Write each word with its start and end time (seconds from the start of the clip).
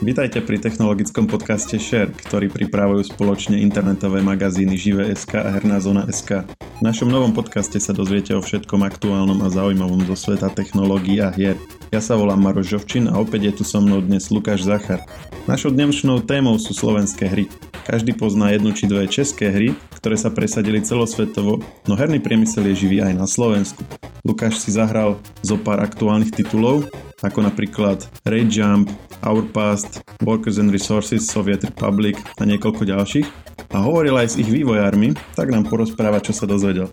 Vítajte 0.00 0.40
pri 0.40 0.56
technologickom 0.56 1.28
podcaste 1.28 1.76
Share, 1.76 2.08
ktorý 2.08 2.48
pripravujú 2.48 3.12
spoločne 3.12 3.60
internetové 3.60 4.24
magazíny 4.24 4.72
Žive.sk 4.72 5.36
a 5.36 5.52
Herná 5.52 5.76
zóna.sk. 5.76 6.48
V 6.56 6.80
našom 6.80 7.12
novom 7.12 7.36
podcaste 7.36 7.76
sa 7.76 7.92
dozviete 7.92 8.32
o 8.32 8.40
všetkom 8.40 8.80
aktuálnom 8.80 9.44
a 9.44 9.52
zaujímavom 9.52 10.08
zo 10.08 10.16
sveta 10.16 10.48
technológií 10.56 11.20
a 11.20 11.28
hier. 11.36 11.60
Ja 11.90 11.98
sa 11.98 12.14
volám 12.14 12.38
Maroš 12.38 12.70
Žovčin 12.70 13.10
a 13.10 13.18
opäť 13.18 13.50
je 13.50 13.52
tu 13.58 13.62
so 13.66 13.82
mnou 13.82 13.98
dnes 13.98 14.22
Lukáš 14.30 14.62
Zachar. 14.62 15.02
Našou 15.50 15.74
dnešnou 15.74 16.22
témou 16.22 16.54
sú 16.54 16.70
slovenské 16.70 17.26
hry. 17.26 17.50
Každý 17.82 18.14
pozná 18.14 18.54
jednu 18.54 18.70
či 18.70 18.86
dve 18.86 19.10
české 19.10 19.50
hry, 19.50 19.74
ktoré 19.98 20.14
sa 20.14 20.30
presadili 20.30 20.78
celosvetovo, 20.86 21.58
no 21.90 21.98
herný 21.98 22.22
priemysel 22.22 22.70
je 22.70 22.86
živý 22.86 23.02
aj 23.02 23.18
na 23.18 23.26
Slovensku. 23.26 23.82
Lukáš 24.22 24.62
si 24.62 24.70
zahral 24.70 25.18
zo 25.42 25.58
pár 25.58 25.82
aktuálnych 25.82 26.30
titulov, 26.30 26.86
ako 27.26 27.42
napríklad 27.42 28.06
Raid 28.22 28.54
Jump, 28.54 28.86
Our 29.26 29.42
Past, 29.50 30.06
Workers 30.22 30.62
and 30.62 30.70
Resources, 30.70 31.26
Soviet 31.26 31.66
Republic 31.66 32.14
a 32.38 32.46
niekoľko 32.46 32.86
ďalších 32.86 33.26
a 33.74 33.82
hovoril 33.82 34.14
aj 34.14 34.38
s 34.38 34.38
ich 34.38 34.46
vývojármi, 34.46 35.18
tak 35.34 35.50
nám 35.50 35.66
porozpráva, 35.66 36.22
čo 36.22 36.30
sa 36.30 36.46
dozvedel. 36.46 36.86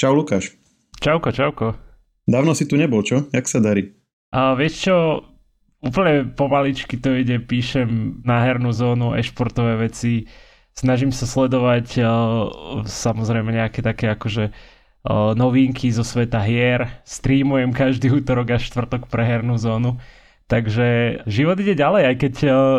Čau 0.00 0.16
Lukáš. 0.16 0.56
Čauko, 0.96 1.28
čauko. 1.28 1.91
Dávno 2.28 2.54
si 2.54 2.64
tu 2.70 2.78
nebol, 2.78 3.02
čo? 3.02 3.26
Jak 3.34 3.46
sa 3.50 3.58
darí? 3.58 3.92
A 4.32 4.54
vieš 4.54 4.88
čo, 4.88 4.96
úplne 5.82 6.30
pomaličky 6.32 6.96
to 6.96 7.12
ide, 7.12 7.42
píšem 7.42 8.22
na 8.22 8.46
hernú 8.46 8.70
zónu, 8.70 9.18
e-športové 9.18 9.76
veci, 9.76 10.30
snažím 10.72 11.12
sa 11.12 11.28
sledovať 11.28 11.86
uh, 12.00 12.06
samozrejme 12.86 13.52
nejaké 13.52 13.84
také 13.84 14.08
akože 14.08 14.54
novinky 15.34 15.90
zo 15.90 16.06
sveta 16.06 16.38
hier. 16.46 17.02
Streamujem 17.02 17.74
každý 17.74 18.14
útorok 18.22 18.54
a 18.54 18.58
štvrtok 18.62 19.10
pre 19.10 19.26
hernú 19.26 19.58
zónu. 19.58 19.98
Takže 20.46 21.22
život 21.26 21.58
ide 21.58 21.74
ďalej, 21.74 22.02
aj 22.06 22.16
keď 22.22 22.34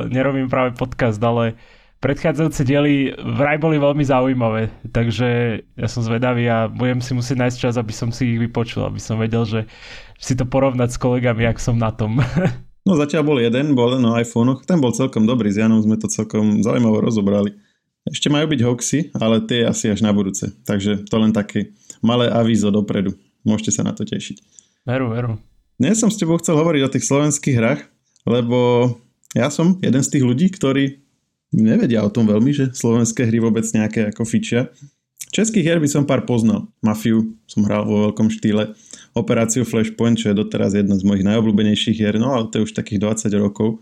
nerobím 0.07 0.47
práve 0.47 0.77
podcast, 0.77 1.19
ale 1.19 1.59
predchádzajúce 2.03 2.67
diely 2.67 3.15
vraj 3.15 3.55
boli 3.55 3.79
veľmi 3.79 4.03
zaujímavé, 4.03 4.67
takže 4.91 5.63
ja 5.79 5.87
som 5.87 6.03
zvedavý 6.03 6.43
a 6.51 6.67
budem 6.67 6.99
si 6.99 7.15
musieť 7.15 7.39
nájsť 7.39 7.57
čas, 7.63 7.75
aby 7.79 7.95
som 7.95 8.11
si 8.11 8.35
ich 8.35 8.39
vypočul, 8.43 8.83
aby 8.83 8.99
som 8.99 9.15
vedel, 9.15 9.47
že 9.47 9.63
si 10.19 10.35
to 10.35 10.43
porovnať 10.43 10.91
s 10.91 10.99
kolegami, 10.99 11.47
ak 11.47 11.63
som 11.63 11.79
na 11.79 11.95
tom. 11.95 12.19
No 12.83 12.99
zatiaľ 12.99 13.23
bol 13.23 13.39
jeden, 13.39 13.79
bol 13.79 13.95
na 13.95 14.19
iPhone, 14.19 14.59
ten 14.67 14.75
bol 14.75 14.91
celkom 14.91 15.23
dobrý, 15.23 15.47
s 15.47 15.55
Janom 15.55 15.79
sme 15.79 15.95
to 15.95 16.11
celkom 16.11 16.59
zaujímavo 16.59 16.99
rozobrali. 16.99 17.55
Ešte 18.03 18.27
majú 18.27 18.51
byť 18.51 18.59
hoxy, 18.59 18.99
ale 19.15 19.39
tie 19.47 19.63
asi 19.63 19.87
až 19.87 20.03
na 20.03 20.11
budúce, 20.11 20.51
takže 20.67 21.07
to 21.07 21.15
len 21.15 21.31
taký 21.31 21.71
malé 22.03 22.27
avízo 22.27 22.75
dopredu. 22.75 23.15
Môžete 23.47 23.79
sa 23.79 23.87
na 23.87 23.95
to 23.95 24.03
tešiť. 24.03 24.43
Veru, 24.83 25.15
veru. 25.15 25.39
Dnes 25.79 25.95
som 25.95 26.11
s 26.11 26.19
tebou 26.19 26.35
chcel 26.43 26.59
hovoriť 26.59 26.81
o 26.83 26.91
tých 26.91 27.07
slovenských 27.07 27.55
hrách, 27.55 27.87
lebo 28.27 28.91
ja 29.31 29.47
som 29.47 29.79
jeden 29.79 30.03
z 30.03 30.11
tých 30.19 30.27
ľudí, 30.27 30.51
ktorí 30.51 31.02
nevedia 31.53 32.03
o 32.03 32.11
tom 32.11 32.25
veľmi, 32.27 32.51
že 32.51 32.73
slovenské 32.73 33.29
hry 33.29 33.39
vôbec 33.39 33.63
nejaké 33.71 34.09
ako 34.09 34.25
fičia. 34.25 34.73
Českých 35.33 35.65
hier 35.65 35.79
by 35.81 35.89
som 35.89 36.05
pár 36.05 36.29
poznal. 36.29 36.69
Mafiu 36.85 37.33
som 37.49 37.65
hral 37.65 37.89
vo 37.89 38.09
veľkom 38.09 38.29
štýle. 38.29 38.77
Operáciu 39.17 39.65
Flashpoint, 39.65 40.13
čo 40.13 40.29
je 40.29 40.37
doteraz 40.37 40.77
jedna 40.77 40.93
z 40.93 41.01
mojich 41.01 41.25
najobľúbenejších 41.25 41.97
hier, 41.97 42.21
no 42.21 42.37
ale 42.37 42.53
to 42.53 42.61
je 42.61 42.65
už 42.69 42.77
takých 42.77 43.01
20 43.01 43.33
rokov. 43.41 43.81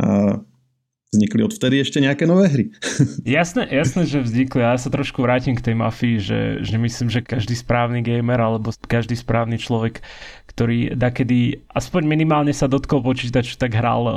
A 0.00 0.40
vznikli 1.10 1.42
odvtedy 1.42 1.82
ešte 1.82 1.98
nejaké 1.98 2.22
nové 2.22 2.46
hry. 2.46 2.64
jasné, 3.26 3.66
jasné, 3.66 4.06
že 4.06 4.22
vznikli. 4.22 4.62
Ja 4.62 4.78
sa 4.78 4.94
trošku 4.94 5.26
vrátim 5.26 5.58
k 5.58 5.66
tej 5.66 5.74
mafii, 5.74 6.16
že, 6.22 6.40
že 6.62 6.76
myslím, 6.78 7.10
že 7.10 7.26
každý 7.26 7.58
správny 7.58 7.98
gamer 8.06 8.38
alebo 8.38 8.70
každý 8.86 9.18
správny 9.18 9.58
človek, 9.58 10.06
ktorý 10.54 10.94
dakedy 10.94 11.66
aspoň 11.74 12.06
minimálne 12.06 12.54
sa 12.54 12.70
dotkol 12.70 13.02
počítaču, 13.02 13.58
tak 13.58 13.74
hral 13.74 14.02
uh, 14.06 14.14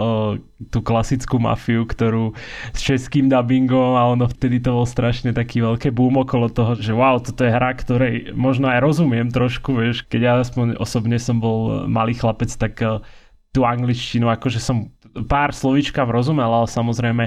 tú 0.70 0.86
klasickú 0.86 1.42
mafiu, 1.42 1.82
ktorú 1.90 2.38
s 2.78 2.80
českým 2.86 3.26
dubbingom 3.26 3.98
a 3.98 4.14
ono 4.14 4.30
vtedy 4.30 4.62
to 4.62 4.78
bol 4.78 4.86
strašne 4.86 5.34
taký 5.34 5.66
veľké 5.66 5.90
boom 5.90 6.22
okolo 6.22 6.46
toho, 6.54 6.78
že 6.78 6.94
wow, 6.94 7.18
toto 7.18 7.42
je 7.42 7.58
hra, 7.58 7.74
ktorej 7.74 8.38
možno 8.38 8.70
aj 8.70 8.86
rozumiem 8.86 9.34
trošku, 9.34 9.82
vieš, 9.82 10.06
keď 10.06 10.22
ja 10.22 10.34
aspoň 10.38 10.78
osobne 10.78 11.18
som 11.18 11.42
bol 11.42 11.90
malý 11.90 12.14
chlapec, 12.14 12.54
tak 12.54 12.78
uh, 12.86 13.02
tú 13.50 13.66
angličtinu, 13.66 14.30
akože 14.30 14.62
som 14.62 14.93
pár 15.30 15.54
slovíčkam 15.54 16.10
rozumel, 16.10 16.50
ale 16.50 16.68
samozrejme 16.70 17.24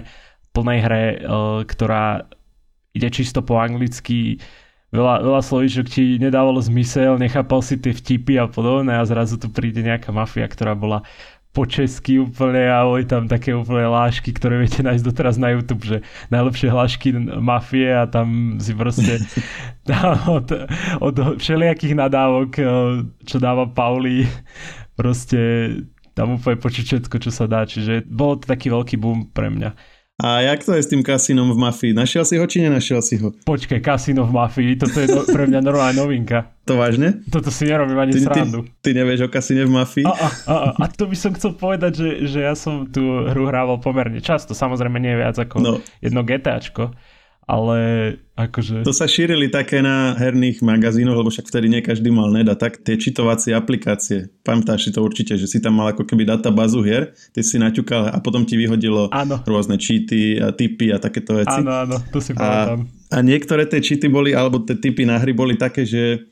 plnej 0.50 0.78
hre, 0.82 1.04
e, 1.04 1.16
ktorá 1.68 2.26
ide 2.96 3.08
čisto 3.12 3.44
po 3.44 3.60
anglicky, 3.60 4.40
veľa, 4.88 5.20
veľa 5.20 5.42
slovíčok 5.44 5.86
ti 5.92 6.16
nedávalo 6.16 6.58
zmysel, 6.64 7.20
nechápal 7.20 7.60
si 7.60 7.76
tie 7.76 7.92
vtipy 7.92 8.40
a 8.40 8.48
podobné 8.48 8.96
a 8.96 9.04
zrazu 9.04 9.36
tu 9.36 9.52
príde 9.52 9.84
nejaká 9.84 10.08
mafia, 10.10 10.48
ktorá 10.48 10.72
bola 10.72 11.04
po 11.56 11.64
česky 11.64 12.20
úplne 12.20 12.68
a 12.68 12.84
boli 12.84 13.08
tam 13.08 13.24
také 13.24 13.56
úplne 13.56 13.88
lášky, 13.88 14.28
ktoré 14.36 14.60
viete 14.60 14.84
nájsť 14.84 15.04
doteraz 15.08 15.40
na 15.40 15.56
YouTube, 15.56 15.88
že 15.88 16.04
najlepšie 16.28 16.68
hlášky 16.68 17.16
mafie 17.40 17.96
a 17.96 18.04
tam 18.04 18.60
si 18.60 18.76
proste 18.76 19.24
od, 20.36 20.52
od 21.00 21.16
všelijakých 21.40 21.96
nadávok, 21.96 22.50
e, 22.60 22.64
čo 23.24 23.40
dáva 23.40 23.64
Pauli, 23.72 24.28
proste 25.00 25.40
tam 26.16 26.40
úplne 26.40 26.56
počuť 26.56 26.84
všetko, 26.88 27.16
čo 27.20 27.30
sa 27.30 27.44
dá, 27.44 27.68
čiže 27.68 28.08
bol 28.08 28.40
to 28.40 28.48
taký 28.48 28.72
veľký 28.72 28.96
boom 28.96 29.28
pre 29.28 29.52
mňa. 29.52 29.76
A 30.16 30.40
jak 30.40 30.64
to 30.64 30.72
je 30.72 30.80
s 30.80 30.88
tým 30.88 31.04
kasínom 31.04 31.52
v 31.52 31.60
mafii? 31.60 31.92
Našiel 31.92 32.24
si 32.24 32.40
ho 32.40 32.48
či 32.48 32.64
nenašiel 32.64 33.04
si 33.04 33.20
ho? 33.20 33.36
Počkaj, 33.44 33.84
kasíno 33.84 34.24
v 34.24 34.32
mafii, 34.32 34.80
toto 34.80 34.96
je 34.96 35.12
no, 35.12 35.28
pre 35.28 35.44
mňa 35.44 35.60
normálna 35.60 35.92
novinka. 35.92 36.56
To 36.64 36.80
vážne? 36.80 37.20
Toto 37.28 37.52
si 37.52 37.68
nerobím 37.68 38.00
ani 38.00 38.16
ty, 38.16 38.24
srandu. 38.24 38.64
Ty, 38.64 38.72
ty 38.80 38.90
nevieš 38.96 39.20
o 39.20 39.30
kasíne 39.30 39.68
v 39.68 39.76
mafii? 39.76 40.08
A, 40.08 40.16
a, 40.16 40.28
a, 40.48 40.56
a 40.80 40.84
to 40.88 41.04
by 41.04 41.16
som 41.20 41.36
chcel 41.36 41.52
povedať, 41.52 42.00
že, 42.00 42.10
že 42.32 42.38
ja 42.48 42.56
som 42.56 42.88
tú 42.88 43.28
hru 43.28 43.44
hrával 43.44 43.76
pomerne 43.76 44.24
často, 44.24 44.56
samozrejme 44.56 44.96
nie 44.96 45.12
viac 45.20 45.36
ako 45.36 45.56
no. 45.60 45.72
jedno 46.00 46.24
GTAčko 46.24 46.96
ale 47.46 47.78
akože... 48.34 48.82
To 48.82 48.90
sa 48.90 49.06
šírili 49.06 49.46
také 49.46 49.78
na 49.78 50.18
herných 50.18 50.66
magazínoch, 50.66 51.14
lebo 51.14 51.30
však 51.30 51.46
vtedy 51.46 51.70
nie 51.70 51.78
každý 51.78 52.10
mal 52.10 52.34
net 52.34 52.50
a 52.50 52.58
tak 52.58 52.82
tie 52.82 52.98
čitovacie 52.98 53.54
aplikácie. 53.54 54.34
Pamätáš 54.42 54.86
si 54.86 54.90
to 54.90 55.00
určite, 55.06 55.38
že 55.38 55.46
si 55.46 55.62
tam 55.62 55.78
mal 55.78 55.94
ako 55.94 56.02
keby 56.02 56.26
databázu 56.26 56.82
hier, 56.82 57.14
ty 57.30 57.46
si 57.46 57.62
naťukal 57.62 58.10
a 58.10 58.18
potom 58.18 58.42
ti 58.42 58.58
vyhodilo 58.58 59.14
áno. 59.14 59.38
rôzne 59.46 59.78
cheaty 59.78 60.42
a 60.42 60.50
typy 60.50 60.90
a 60.90 60.98
takéto 60.98 61.38
veci. 61.38 61.62
Áno, 61.62 61.86
áno, 61.86 61.96
to 62.10 62.18
si 62.18 62.34
pamätám. 62.34 62.90
A, 63.14 63.14
a 63.14 63.18
niektoré 63.22 63.70
tie 63.70 63.78
cheaty 63.78 64.10
boli, 64.10 64.34
alebo 64.34 64.66
tie 64.66 64.74
typy 64.74 65.06
na 65.06 65.22
hry 65.22 65.30
boli 65.30 65.54
také, 65.54 65.86
že 65.86 66.26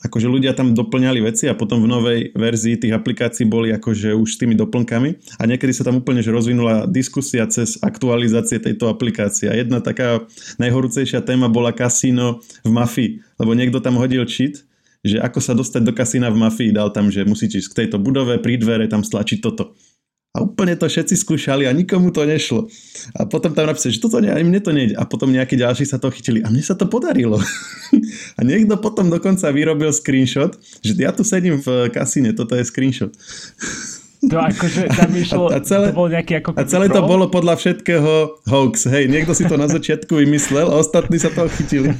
akože 0.00 0.28
ľudia 0.30 0.56
tam 0.56 0.72
doplňali 0.72 1.20
veci 1.20 1.44
a 1.50 1.58
potom 1.58 1.84
v 1.84 1.90
novej 1.90 2.18
verzii 2.32 2.80
tých 2.80 2.96
aplikácií 2.96 3.44
boli 3.44 3.74
akože 3.76 4.16
už 4.16 4.28
s 4.28 4.40
tými 4.40 4.56
doplnkami 4.56 5.10
a 5.36 5.42
niekedy 5.44 5.72
sa 5.76 5.84
tam 5.84 6.00
úplne 6.00 6.24
že 6.24 6.32
rozvinula 6.32 6.88
diskusia 6.88 7.44
cez 7.50 7.76
aktualizácie 7.82 8.62
tejto 8.62 8.88
aplikácie 8.88 9.52
a 9.52 9.58
jedna 9.58 9.84
taká 9.84 10.24
najhorúcejšia 10.56 11.20
téma 11.20 11.52
bola 11.52 11.74
kasíno 11.74 12.40
v 12.64 12.70
mafii, 12.70 13.10
lebo 13.36 13.52
niekto 13.52 13.82
tam 13.82 14.00
hodil 14.00 14.24
cheat, 14.24 14.64
že 15.02 15.18
ako 15.18 15.38
sa 15.42 15.52
dostať 15.58 15.82
do 15.82 15.92
kasína 15.92 16.30
v 16.30 16.40
mafii, 16.46 16.70
dal 16.70 16.94
tam, 16.94 17.10
že 17.10 17.26
musíte 17.26 17.58
ísť 17.58 17.70
k 17.74 17.78
tejto 17.84 17.98
budove, 17.98 18.38
pri 18.38 18.54
dvere, 18.54 18.86
tam 18.86 19.02
stlačiť 19.02 19.42
toto. 19.42 19.74
A 20.32 20.40
úplne 20.40 20.72
to 20.80 20.88
všetci 20.88 21.12
skúšali 21.12 21.68
a 21.68 21.76
nikomu 21.76 22.08
to 22.08 22.24
nešlo. 22.24 22.64
A 23.12 23.28
potom 23.28 23.52
tam 23.52 23.68
napísali, 23.68 23.92
že 23.92 24.00
toto 24.00 24.16
nie, 24.16 24.32
mne 24.32 24.64
to 24.64 24.72
nejde. 24.72 24.96
A 24.96 25.04
potom 25.04 25.28
nejakí 25.28 25.60
ďalší 25.60 25.84
sa 25.84 26.00
to 26.00 26.08
chytili. 26.08 26.40
A 26.40 26.48
mne 26.48 26.64
sa 26.64 26.72
to 26.72 26.88
podarilo. 26.88 27.36
a 28.38 28.40
niekto 28.40 28.80
potom 28.80 29.12
dokonca 29.12 29.52
vyrobil 29.52 29.92
screenshot, 29.92 30.56
že 30.80 30.96
ja 30.96 31.12
tu 31.12 31.20
sedím 31.20 31.60
v 31.60 31.92
kasíne, 31.92 32.32
toto 32.32 32.56
je 32.56 32.64
screenshot. 32.64 33.12
To 34.22 34.38
akože 34.38 34.86
tam 34.94 35.10
išlo, 35.18 35.50
a, 35.50 35.58
a 35.58 35.66
celé, 35.66 35.90
to 35.90 35.98
bol 35.98 36.06
nejaký 36.06 36.32
ako 36.38 36.48
A 36.54 36.62
celé 36.62 36.86
to 36.86 37.02
bolo 37.02 37.26
podľa 37.26 37.58
všetkého 37.58 38.38
hoax. 38.46 38.86
Hej, 38.86 39.10
niekto 39.10 39.34
si 39.34 39.42
to 39.50 39.58
na 39.58 39.66
začiatku 39.66 40.14
vymyslel 40.14 40.70
a 40.70 40.78
ostatní 40.78 41.18
sa 41.18 41.26
toho 41.34 41.50
chytili. 41.50 41.90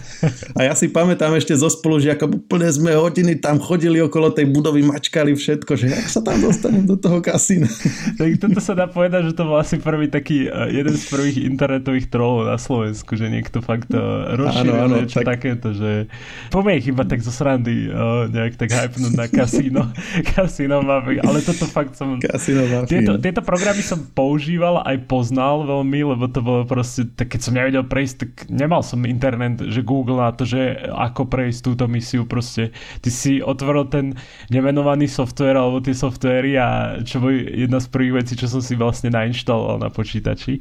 A 0.55 0.71
ja 0.71 0.73
si 0.79 0.87
pamätám 0.87 1.35
ešte 1.35 1.51
zo 1.59 1.67
spolužiakov, 1.67 2.47
úplne 2.47 2.71
sme 2.71 2.95
hodiny 2.95 3.43
tam 3.43 3.59
chodili 3.59 3.99
okolo 3.99 4.31
tej 4.31 4.47
budovy, 4.55 4.87
mačkali 4.87 5.35
všetko, 5.35 5.75
že 5.75 5.91
jak 5.91 6.07
sa 6.07 6.23
tam 6.23 6.39
dostanem 6.39 6.87
do 6.87 6.95
toho 6.95 7.19
kasína. 7.19 7.67
Tak 8.15 8.39
toto 8.39 8.61
sa 8.63 8.79
dá 8.79 8.87
povedať, 8.87 9.35
že 9.35 9.35
to 9.35 9.43
bol 9.43 9.59
asi 9.59 9.83
prvý 9.83 10.07
taký, 10.07 10.47
e, 10.47 10.79
jeden 10.79 10.95
z 10.95 11.05
prvých 11.11 11.43
internetových 11.43 12.07
trollov 12.07 12.47
na 12.47 12.55
Slovensku, 12.55 13.19
že 13.19 13.27
niekto 13.27 13.59
fakt 13.59 13.91
e, 13.91 13.99
rozšíril 14.39 15.03
niečo 15.03 15.27
tak... 15.27 15.43
takéto, 15.43 15.75
že 15.75 16.07
poďme 16.55 16.79
iba 16.79 17.03
tak 17.03 17.19
zo 17.25 17.33
srandy 17.35 17.89
uh, 17.89 18.29
nejak 18.29 18.61
tak 18.61 18.71
hypnúť 18.71 19.15
na 19.17 19.27
kasíno, 19.27 19.83
kasíno 20.37 20.85
ale 20.85 21.39
toto 21.41 21.65
fakt 21.65 21.97
som 21.97 22.12
Casino 22.21 22.65
tieto, 22.85 23.17
tieto 23.17 23.41
programy 23.41 23.81
som 23.81 24.03
používal 24.13 24.83
aj 24.85 25.07
poznal 25.07 25.65
veľmi, 25.65 26.17
lebo 26.17 26.29
to 26.29 26.43
bolo 26.45 26.67
proste, 26.67 27.09
tak 27.15 27.33
keď 27.33 27.41
som 27.41 27.57
nevedel 27.57 27.85
prejsť, 27.87 28.15
tak 28.19 28.31
nemal 28.51 28.83
som 28.85 29.07
internet, 29.07 29.63
že 29.63 29.87
Google 29.87 30.21
na 30.21 30.35
to, 30.35 30.45
že 30.45 30.89
ako 30.91 31.31
prejsť 31.31 31.61
túto 31.63 31.85
misiu, 31.87 32.27
proste. 32.29 32.75
Ty 33.01 33.11
si 33.13 33.39
otvoril 33.39 33.89
ten 33.89 34.07
nemenovaný 34.51 35.07
software 35.07 35.57
alebo 35.57 35.81
tie 35.81 35.95
softvery 35.95 36.59
a 36.59 36.99
čo 37.07 37.23
boli 37.23 37.47
jedna 37.47 37.79
z 37.79 37.89
prvých 37.89 38.25
vecí, 38.25 38.33
čo 38.37 38.51
som 38.51 38.61
si 38.61 38.75
vlastne 38.75 39.13
nainštaloval 39.15 39.81
na 39.81 39.89
počítači. 39.89 40.61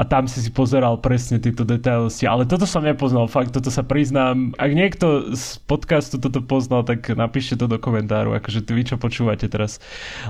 A 0.00 0.02
tam 0.08 0.24
si 0.24 0.40
si 0.40 0.48
pozeral 0.48 0.96
presne 1.04 1.36
tieto 1.36 1.60
detaily. 1.60 2.08
Ale 2.24 2.48
toto 2.48 2.64
som 2.64 2.80
nepoznal, 2.80 3.28
fakt, 3.28 3.52
toto 3.52 3.68
sa 3.68 3.84
priznám. 3.84 4.56
Ak 4.56 4.72
niekto 4.72 5.36
z 5.36 5.60
podcastu 5.68 6.16
toto 6.16 6.40
poznal, 6.40 6.88
tak 6.88 7.12
napíšte 7.12 7.60
to 7.60 7.68
do 7.68 7.76
komentáru, 7.76 8.32
akože 8.32 8.64
vy 8.64 8.82
čo 8.88 8.96
počúvate 8.96 9.44
teraz, 9.52 9.76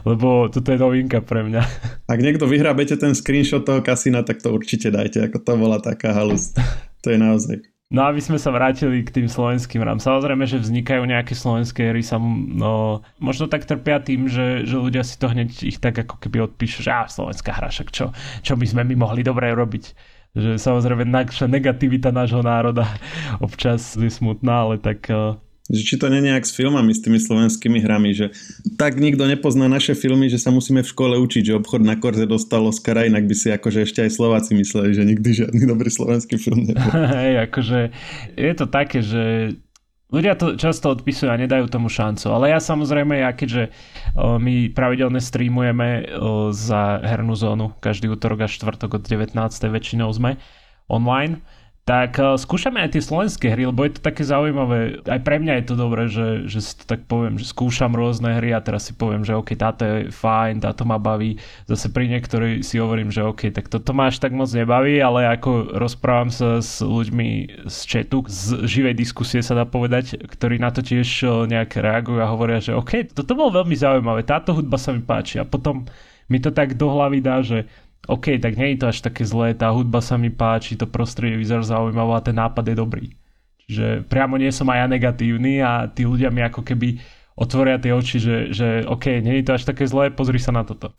lebo 0.03 0.51
toto 0.51 0.75
je 0.75 0.79
novinka 0.83 1.23
pre 1.23 1.47
mňa. 1.47 1.63
Ak 2.13 2.19
niekto 2.19 2.51
vyhrabete 2.51 2.99
ten 2.99 3.15
screenshot 3.15 3.63
toho 3.63 3.79
kasína, 3.79 4.27
tak 4.27 4.43
to 4.43 4.51
určite 4.51 4.91
dajte, 4.91 5.31
ako 5.31 5.39
to 5.39 5.53
bola 5.55 5.79
taká 5.79 6.11
halus. 6.11 6.51
To 7.07 7.15
je 7.15 7.19
naozaj. 7.23 7.70
No 7.91 8.07
aby 8.07 8.23
sme 8.23 8.39
sa 8.39 8.55
vrátili 8.55 9.03
k 9.03 9.11
tým 9.11 9.27
slovenským 9.27 9.83
rám. 9.83 9.99
Samozrejme, 9.99 10.47
že 10.47 10.63
vznikajú 10.63 11.03
nejaké 11.11 11.35
slovenské 11.35 11.91
hry, 11.91 12.07
sa 12.07 12.23
no, 12.23 13.03
možno 13.19 13.51
tak 13.51 13.67
trpia 13.67 13.99
tým, 13.99 14.31
že, 14.31 14.63
že 14.63 14.79
ľudia 14.79 15.03
si 15.03 15.19
to 15.19 15.27
hneď 15.27 15.51
ich 15.67 15.83
tak 15.83 15.99
ako 15.99 16.23
keby 16.23 16.47
odpíšu, 16.47 16.87
že 16.87 16.95
á, 16.95 17.11
slovenská 17.11 17.51
hra, 17.51 17.67
však 17.67 17.91
čo, 17.91 18.15
čo 18.47 18.55
by 18.55 18.63
sme 18.63 18.87
my 18.87 18.95
mohli 18.95 19.27
dobre 19.27 19.51
robiť. 19.51 19.85
Že 20.39 20.63
samozrejme 20.63 21.03
naša 21.03 21.51
negativita 21.51 22.15
nášho 22.15 22.47
národa 22.47 22.87
občas 23.47 23.99
je 23.99 24.07
smutná, 24.07 24.71
ale 24.71 24.79
tak 24.79 25.11
že 25.71 25.83
či 25.87 25.95
to 25.97 26.11
nie 26.11 26.19
je 26.19 26.29
nejak 26.35 26.45
s 26.45 26.53
filmami, 26.53 26.91
s 26.91 27.01
tými 27.01 27.23
slovenskými 27.23 27.79
hrami, 27.79 28.11
že 28.11 28.35
tak 28.75 28.99
nikto 28.99 29.25
nepozná 29.25 29.71
naše 29.71 29.95
filmy, 29.95 30.27
že 30.27 30.43
sa 30.43 30.51
musíme 30.51 30.83
v 30.83 30.91
škole 30.91 31.15
učiť, 31.15 31.55
že 31.55 31.59
obchod 31.63 31.87
na 31.87 31.95
korze 31.95 32.27
dostal 32.27 32.67
Oscara, 32.67 33.07
inak 33.07 33.31
by 33.31 33.35
si 33.39 33.55
akože 33.55 33.87
ešte 33.87 34.03
aj 34.03 34.11
Slováci 34.11 34.59
mysleli, 34.59 34.91
že 34.93 35.07
nikdy 35.07 35.29
žiadny 35.47 35.63
dobrý 35.65 35.89
slovenský 35.89 36.43
film 36.43 36.67
nebol. 36.67 36.91
Hej, 37.23 37.47
akože 37.47 37.79
je 38.35 38.53
to 38.59 38.67
také, 38.67 38.99
že 39.01 39.55
Ľudia 40.11 40.35
to 40.35 40.59
často 40.59 40.91
odpisujú 40.91 41.31
a 41.31 41.39
nedajú 41.39 41.71
tomu 41.71 41.87
šancu. 41.87 42.35
Ale 42.35 42.51
ja 42.51 42.59
samozrejme, 42.59 43.23
ja 43.23 43.31
keďže 43.31 43.71
my 44.19 44.75
pravidelne 44.75 45.23
streamujeme 45.23 46.11
za 46.51 46.99
hernú 46.99 47.39
zónu 47.39 47.79
každý 47.79 48.11
útorok 48.11 48.51
až 48.51 48.59
štvrtok 48.59 48.99
od 48.99 49.03
19. 49.07 49.39
väčšinou 49.47 50.11
sme 50.11 50.35
online, 50.91 51.39
tak 51.89 52.23
uh, 52.23 52.39
skúšame 52.39 52.79
aj 52.85 52.95
tie 52.95 53.03
slovenské 53.03 53.51
hry, 53.51 53.67
lebo 53.67 53.83
je 53.83 53.99
to 53.99 54.01
také 54.05 54.23
zaujímavé. 54.23 55.03
Aj 55.11 55.19
pre 55.19 55.43
mňa 55.43 55.59
je 55.59 55.65
to 55.67 55.75
dobré, 55.75 56.07
že, 56.07 56.47
že 56.47 56.61
si 56.63 56.73
to 56.79 56.85
tak 56.87 57.09
poviem, 57.11 57.41
že 57.41 57.51
skúšam 57.51 57.91
rôzne 57.97 58.37
hry 58.39 58.55
a 58.55 58.63
teraz 58.63 58.87
si 58.87 58.95
poviem, 58.95 59.27
že 59.27 59.35
OK, 59.35 59.59
táto 59.59 59.83
je 59.83 59.97
fajn, 60.13 60.63
táto 60.63 60.87
ma 60.87 61.01
baví. 61.01 61.41
Zase 61.67 61.91
pri 61.91 62.07
niektorej 62.13 62.63
si 62.63 62.79
hovorím, 62.79 63.11
že 63.11 63.27
OK, 63.27 63.51
tak 63.51 63.67
toto 63.67 63.91
ma 63.91 64.13
až 64.13 64.23
tak 64.23 64.31
moc 64.31 64.53
nebaví, 64.53 65.03
ale 65.03 65.27
ako 65.35 65.75
rozprávam 65.81 66.31
sa 66.31 66.63
s 66.63 66.79
ľuďmi 66.79 67.59
z 67.67 67.79
chatu, 67.89 68.23
z 68.29 68.71
živej 68.71 68.95
diskusie 68.95 69.43
sa 69.43 69.59
dá 69.59 69.67
povedať, 69.67 70.21
ktorí 70.21 70.63
na 70.63 70.71
to 70.71 70.85
tiež 70.85 71.27
nejak 71.49 71.75
reagujú 71.75 72.21
a 72.23 72.31
hovoria, 72.31 72.63
že 72.63 72.77
OK, 72.77 73.11
toto 73.11 73.35
bolo 73.35 73.65
veľmi 73.65 73.75
zaujímavé, 73.75 74.23
táto 74.23 74.55
hudba 74.55 74.79
sa 74.79 74.95
mi 74.95 75.03
páči 75.03 75.43
a 75.43 75.49
potom 75.49 75.89
mi 76.31 76.39
to 76.39 76.55
tak 76.55 76.79
do 76.79 76.87
hlavy 76.87 77.19
dá, 77.19 77.43
že 77.43 77.67
OK, 78.09 78.41
tak 78.41 78.57
nie 78.57 78.73
je 78.73 78.81
to 78.81 78.87
až 78.89 78.99
také 79.05 79.29
zlé, 79.29 79.53
tá 79.53 79.69
hudba 79.69 80.01
sa 80.01 80.17
mi 80.17 80.33
páči, 80.33 80.79
to 80.79 80.89
prostredie 80.89 81.37
vyzerá 81.37 81.61
zaujímavé 81.61 82.13
a 82.17 82.25
ten 82.25 82.37
nápad 82.37 82.65
je 82.73 82.77
dobrý. 82.77 83.07
Čiže 83.69 84.09
priamo 84.09 84.41
nie 84.41 84.49
som 84.49 84.67
aj 84.73 84.79
ja 84.83 84.87
negatívny 84.89 85.61
a 85.61 85.85
tí 85.87 86.09
ľudia 86.09 86.33
mi 86.33 86.41
ako 86.41 86.65
keby 86.65 86.97
otvoria 87.37 87.77
tie 87.77 87.93
oči, 87.93 88.17
že, 88.17 88.37
že 88.57 88.69
OK, 88.89 89.21
nie 89.21 89.41
je 89.41 89.45
to 89.47 89.53
až 89.61 89.63
také 89.69 89.85
zlé, 89.85 90.09
pozri 90.11 90.41
sa 90.41 90.51
na 90.51 90.65
toto. 90.65 90.97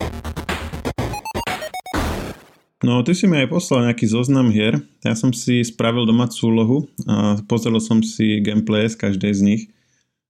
No, 2.82 2.98
ty 3.06 3.14
si 3.14 3.30
mi 3.30 3.38
aj 3.38 3.50
poslal 3.50 3.86
nejaký 3.86 4.10
zoznam 4.10 4.50
hier. 4.50 4.82
Ja 5.06 5.14
som 5.14 5.30
si 5.30 5.62
spravil 5.62 6.02
domácu 6.02 6.50
úlohu 6.50 6.76
a 7.06 7.38
pozrel 7.46 7.78
som 7.78 8.02
si 8.02 8.42
gameplay 8.42 8.90
z 8.90 8.98
každej 8.98 9.32
z 9.38 9.40
nich. 9.42 9.62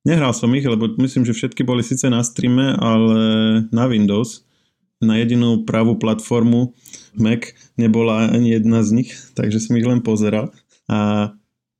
Nehral 0.05 0.37
som 0.37 0.53
ich, 0.53 0.67
lebo 0.69 0.91
myslím, 1.01 1.25
že 1.25 1.33
všetky 1.33 1.65
boli 1.65 1.81
síce 1.81 2.13
na 2.13 2.21
streame, 2.21 2.77
ale 2.77 3.21
na 3.73 3.89
Windows 3.89 4.45
na 5.03 5.19
jedinú 5.19 5.67
pravú 5.67 5.99
platformu 5.99 6.73
Mac 7.19 7.53
nebola 7.77 8.31
ani 8.31 8.57
jedna 8.57 8.81
z 8.87 9.03
nich, 9.03 9.11
takže 9.35 9.61
som 9.61 9.77
ich 9.77 9.85
len 9.85 10.01
pozeral. 10.01 10.55
A 10.87 11.31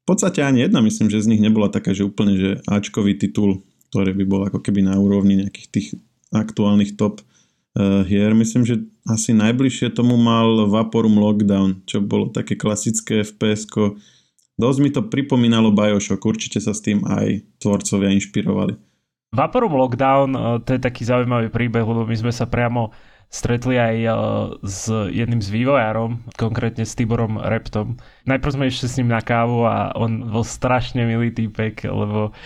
v 0.03 0.05
podstate 0.05 0.43
ani 0.43 0.67
jedna 0.67 0.83
myslím, 0.83 1.09
že 1.09 1.23
z 1.23 1.31
nich 1.31 1.41
nebola 1.41 1.71
taká, 1.71 1.95
že 1.95 2.03
úplne 2.03 2.35
že 2.35 2.51
Ačkový 2.67 3.15
titul, 3.15 3.63
ktorý 3.95 4.13
by 4.19 4.25
bol 4.27 4.41
ako 4.51 4.59
keby 4.59 4.83
na 4.83 4.99
úrovni 4.99 5.39
nejakých 5.39 5.69
tých 5.71 5.89
aktuálnych 6.35 6.99
top 6.99 7.23
uh, 7.23 8.03
hier. 8.03 8.35
Myslím, 8.35 8.67
že 8.67 8.83
asi 9.07 9.31
najbližšie 9.31 9.95
tomu 9.95 10.19
mal 10.19 10.67
Vaporum 10.67 11.17
Lockdown, 11.17 11.87
čo 11.87 12.03
bolo 12.03 12.35
také 12.35 12.59
klasické 12.59 13.23
fps 13.23 13.71
-ko. 13.71 13.95
Dosť 14.59 14.79
mi 14.83 14.91
to 14.93 15.07
pripomínalo 15.07 15.73
Bioshock, 15.73 16.23
určite 16.29 16.61
sa 16.61 16.77
s 16.77 16.85
tým 16.85 17.03
aj 17.09 17.41
tvorcovia 17.63 18.13
inšpirovali. 18.13 18.77
Vaporum 19.33 19.73
Lockdown, 19.73 20.31
eh, 20.37 20.41
to 20.61 20.77
je 20.77 20.81
taký 20.81 21.09
zaujímavý 21.09 21.49
príbeh, 21.49 21.83
lebo 21.83 22.05
my 22.05 22.17
sme 22.17 22.33
sa 22.33 22.45
priamo 22.45 22.93
stretli 23.33 23.81
aj 23.81 23.97
uh, 24.05 24.15
s 24.61 24.93
jedným 24.93 25.41
z 25.41 25.49
vývojárom, 25.49 26.21
konkrétne 26.37 26.85
s 26.85 26.93
Tiborom 26.93 27.41
Reptom. 27.41 27.97
Najprv 28.29 28.53
sme 28.53 28.69
išli 28.69 28.87
s 28.93 28.97
ním 29.01 29.09
na 29.09 29.25
kávu 29.25 29.65
a 29.65 29.97
on 29.97 30.29
bol 30.29 30.45
strašne 30.45 31.09
milý 31.09 31.33
týpek, 31.33 31.89
lebo 31.89 32.37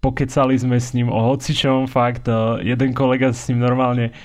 pokecali 0.00 0.56
sme 0.56 0.80
s 0.80 0.96
ním 0.96 1.12
o 1.12 1.20
hocičom, 1.28 1.84
fakt. 1.84 2.24
Uh, 2.24 2.56
jeden 2.64 2.96
kolega 2.96 3.36
s 3.36 3.52
ním 3.52 3.60
normálne 3.60 4.16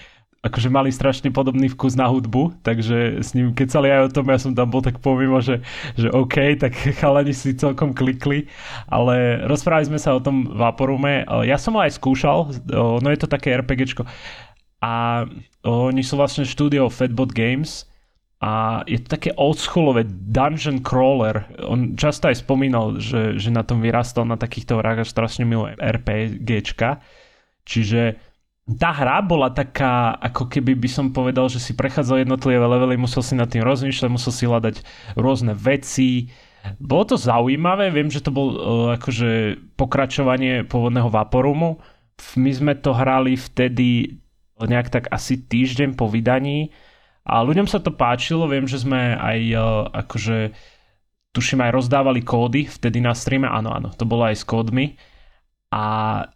akože 0.45 0.69
mali 0.69 0.93
strašne 0.93 1.33
podobný 1.33 1.73
vkus 1.73 1.97
na 1.97 2.05
hudbu, 2.05 2.61
takže 2.61 3.17
s 3.25 3.33
ním 3.33 3.57
kecali 3.57 3.89
aj 3.89 4.01
o 4.05 4.13
tom, 4.13 4.29
ja 4.29 4.37
som 4.37 4.53
tam 4.53 4.69
bol 4.69 4.85
tak 4.85 5.01
pomimo, 5.01 5.41
že, 5.41 5.65
že 5.97 6.13
OK, 6.13 6.61
tak 6.61 6.77
chalani 7.01 7.33
si 7.33 7.57
celkom 7.57 7.97
klikli, 7.97 8.45
ale 8.85 9.41
rozprávali 9.49 9.89
sme 9.89 9.97
sa 9.97 10.13
o 10.13 10.21
tom 10.21 10.45
Vaporume, 10.53 11.25
ja 11.49 11.57
som 11.57 11.73
ho 11.73 11.81
aj 11.81 11.97
skúšal, 11.97 12.53
no 13.01 13.07
je 13.09 13.17
to 13.17 13.25
také 13.25 13.57
RPGčko, 13.57 14.05
a 14.85 15.25
oni 15.65 16.05
sú 16.05 16.13
vlastne 16.13 16.45
štúdio 16.45 16.93
Fatbot 16.93 17.33
Games 17.33 17.89
a 18.37 18.85
je 18.85 19.01
to 19.01 19.17
také 19.17 19.33
oldschoolové 19.33 20.05
dungeon 20.05 20.85
crawler. 20.85 21.49
On 21.65 21.97
často 21.97 22.29
aj 22.29 22.45
spomínal, 22.45 23.01
že, 23.01 23.41
že 23.41 23.49
na 23.49 23.65
tom 23.65 23.81
vyrastal 23.81 24.29
na 24.29 24.37
takýchto 24.37 24.77
hrách 24.77 25.01
a 25.01 25.09
strašne 25.09 25.49
milé 25.49 25.73
RPGčka. 25.81 27.01
Čiže 27.65 28.21
tá 28.77 28.93
hra 28.93 29.25
bola 29.25 29.49
taká, 29.49 30.13
ako 30.21 30.53
keby 30.53 30.77
by 30.77 30.89
som 30.89 31.09
povedal, 31.09 31.49
že 31.49 31.57
si 31.57 31.73
prechádzal 31.73 32.21
jednotlivé 32.21 32.61
levely, 32.61 33.01
musel 33.01 33.25
si 33.25 33.33
nad 33.33 33.49
tým 33.49 33.65
rozmýšľať, 33.65 34.09
musel 34.13 34.33
si 34.33 34.45
hľadať 34.45 34.75
rôzne 35.17 35.57
veci. 35.57 36.29
Bolo 36.77 37.13
to 37.13 37.15
zaujímavé, 37.17 37.89
viem, 37.89 38.09
že 38.13 38.21
to 38.21 38.29
bol 38.29 38.47
uh, 38.53 38.57
akože 39.01 39.57
pokračovanie 39.77 40.65
pôvodného 40.65 41.09
Vaporumu. 41.09 41.81
My 42.37 42.51
sme 42.53 42.73
to 42.77 42.93
hrali 42.93 43.37
vtedy 43.37 44.21
nejak 44.63 44.87
tak 44.87 45.05
asi 45.11 45.35
týždeň 45.35 45.99
po 45.99 46.07
vydaní. 46.07 46.71
A 47.25 47.43
ľuďom 47.43 47.67
sa 47.67 47.81
to 47.81 47.91
páčilo, 47.91 48.47
viem, 48.47 48.69
že 48.69 48.79
sme 48.79 49.17
aj 49.17 49.39
uh, 49.51 49.63
akože 49.91 50.53
tuším 51.35 51.67
aj 51.67 51.71
rozdávali 51.75 52.23
kódy 52.23 52.69
vtedy 52.71 53.03
na 53.03 53.11
streame, 53.11 53.51
áno, 53.51 53.75
áno, 53.75 53.91
to 53.91 54.07
bolo 54.07 54.23
aj 54.23 54.39
s 54.39 54.45
kódmi. 54.47 54.95
A 55.73 55.83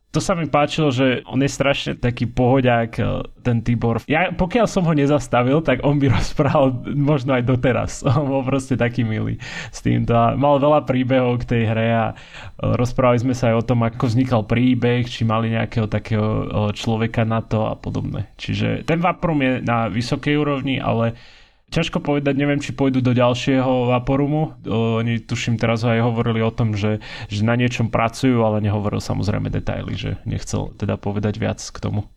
to 0.09 0.17
sa 0.17 0.33
mi 0.33 0.49
páčilo, 0.49 0.89
že 0.89 1.21
on 1.29 1.37
je 1.37 1.49
strašne 1.49 1.93
taký 1.93 2.25
pohodiak, 2.25 2.97
e, 2.97 3.21
ten 3.45 3.61
Tibor. 3.61 4.01
Ja, 4.09 4.33
pokiaľ 4.33 4.65
som 4.65 4.81
ho 4.89 4.93
nezastavil, 4.97 5.61
tak 5.61 5.85
on 5.85 6.01
by 6.01 6.09
rozprával 6.17 6.81
možno 6.97 7.37
aj 7.37 7.43
doteraz. 7.45 8.01
On 8.17 8.25
bol 8.25 8.41
proste 8.41 8.73
taký 8.73 9.05
milý 9.05 9.37
s 9.69 9.85
týmto. 9.85 10.17
A 10.17 10.33
mal 10.33 10.57
veľa 10.57 10.83
príbehov 10.89 11.45
k 11.45 11.53
tej 11.53 11.63
hre 11.69 11.87
a 11.93 12.05
e, 12.09 12.13
rozprávali 12.73 13.21
sme 13.21 13.37
sa 13.37 13.53
aj 13.53 13.61
o 13.61 13.67
tom, 13.69 13.85
ako 13.85 14.09
vznikal 14.09 14.41
príbeh, 14.49 15.05
či 15.05 15.29
mali 15.29 15.53
nejakého 15.53 15.85
takého 15.85 16.25
e, 16.25 16.43
človeka 16.73 17.21
na 17.21 17.45
to 17.45 17.69
a 17.69 17.77
podobné. 17.77 18.33
Čiže 18.41 18.89
ten 18.89 18.97
Vaprom 18.97 19.37
je 19.45 19.61
na 19.61 19.93
vysokej 19.93 20.41
úrovni, 20.41 20.81
ale 20.81 21.13
ťažko 21.69 22.01
povedať, 22.01 22.33
neviem, 22.35 22.59
či 22.59 22.73
pôjdu 22.73 22.99
do 22.99 23.13
ďalšieho 23.13 23.93
Vaporumu. 23.93 24.57
Oni 24.67 25.21
tuším 25.21 25.61
teraz 25.61 25.85
aj 25.85 26.01
hovorili 26.01 26.41
o 26.41 26.51
tom, 26.51 26.73
že, 26.73 26.99
že 27.29 27.45
na 27.45 27.53
niečom 27.53 27.93
pracujú, 27.93 28.41
ale 28.41 28.61
nehovoril 28.65 28.99
samozrejme 28.99 29.53
detaily, 29.53 29.93
že 29.93 30.17
nechcel 30.25 30.73
teda 30.75 30.97
povedať 30.97 31.37
viac 31.37 31.61
k 31.61 31.77
tomu. 31.77 32.09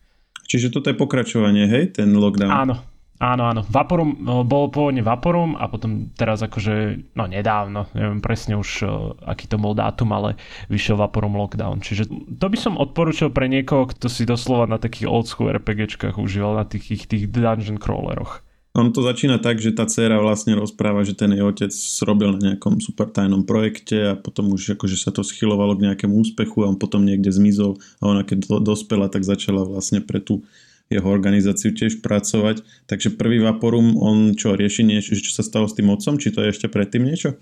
Čiže 0.48 0.72
toto 0.72 0.92
je 0.92 0.96
pokračovanie, 0.98 1.64
hej, 1.64 1.96
ten 1.96 2.12
lockdown? 2.12 2.50
Áno, 2.52 2.76
áno, 3.16 3.42
áno. 3.48 3.62
Vaporum, 3.64 4.44
bol 4.44 4.68
pôvodne 4.68 5.00
Vaporum 5.00 5.56
a 5.56 5.64
potom 5.64 6.12
teraz 6.12 6.44
akože, 6.44 7.08
no 7.16 7.24
nedávno, 7.24 7.88
neviem 7.96 8.20
presne 8.20 8.60
už, 8.60 8.84
aký 9.24 9.48
to 9.48 9.56
bol 9.56 9.72
dátum, 9.72 10.12
ale 10.12 10.36
vyšiel 10.68 11.00
Vaporum 11.00 11.40
Lockdown. 11.40 11.80
Čiže 11.80 12.04
to 12.36 12.46
by 12.52 12.58
som 12.60 12.76
odporúčal 12.76 13.32
pre 13.32 13.48
niekoho, 13.48 13.88
kto 13.88 14.12
si 14.12 14.28
doslova 14.28 14.68
na 14.68 14.76
takých 14.76 15.08
old 15.08 15.24
school 15.24 15.48
RPGčkách 15.56 16.20
užíval, 16.20 16.60
na 16.60 16.68
tých, 16.68 17.08
tých 17.08 17.32
dungeon 17.32 17.80
crawleroch. 17.80 18.44
On 18.72 18.88
to 18.88 19.04
začína 19.04 19.36
tak, 19.36 19.60
že 19.60 19.76
tá 19.76 19.84
dcera 19.84 20.16
vlastne 20.16 20.56
rozpráva, 20.56 21.04
že 21.04 21.12
ten 21.12 21.28
jej 21.36 21.44
otec 21.44 21.68
robil 22.08 22.40
na 22.40 22.40
nejakom 22.56 22.80
super 22.80 23.04
tajnom 23.04 23.44
projekte 23.44 24.16
a 24.16 24.16
potom 24.16 24.56
už 24.56 24.80
akože 24.80 24.96
sa 24.96 25.12
to 25.12 25.20
schylovalo 25.20 25.76
k 25.76 25.92
nejakému 25.92 26.16
úspechu 26.16 26.64
a 26.64 26.72
on 26.72 26.80
potom 26.80 27.04
niekde 27.04 27.28
zmizol 27.28 27.76
a 28.00 28.08
ona 28.08 28.24
keď 28.24 28.64
dospela, 28.64 29.12
tak 29.12 29.28
začala 29.28 29.68
vlastne 29.68 30.00
pre 30.00 30.24
tú 30.24 30.40
jeho 30.88 31.04
organizáciu 31.04 31.76
tiež 31.76 32.00
pracovať. 32.00 32.64
Takže 32.88 33.12
prvý 33.20 33.44
Vaporum, 33.44 34.00
on 34.00 34.32
čo 34.32 34.56
rieši 34.56 34.88
niečo, 34.88 35.20
čo 35.20 35.36
sa 35.36 35.44
stalo 35.44 35.68
s 35.68 35.76
tým 35.76 35.92
otcom, 35.92 36.16
či 36.16 36.32
to 36.32 36.40
je 36.40 36.56
ešte 36.56 36.72
predtým 36.72 37.04
niečo? 37.04 37.36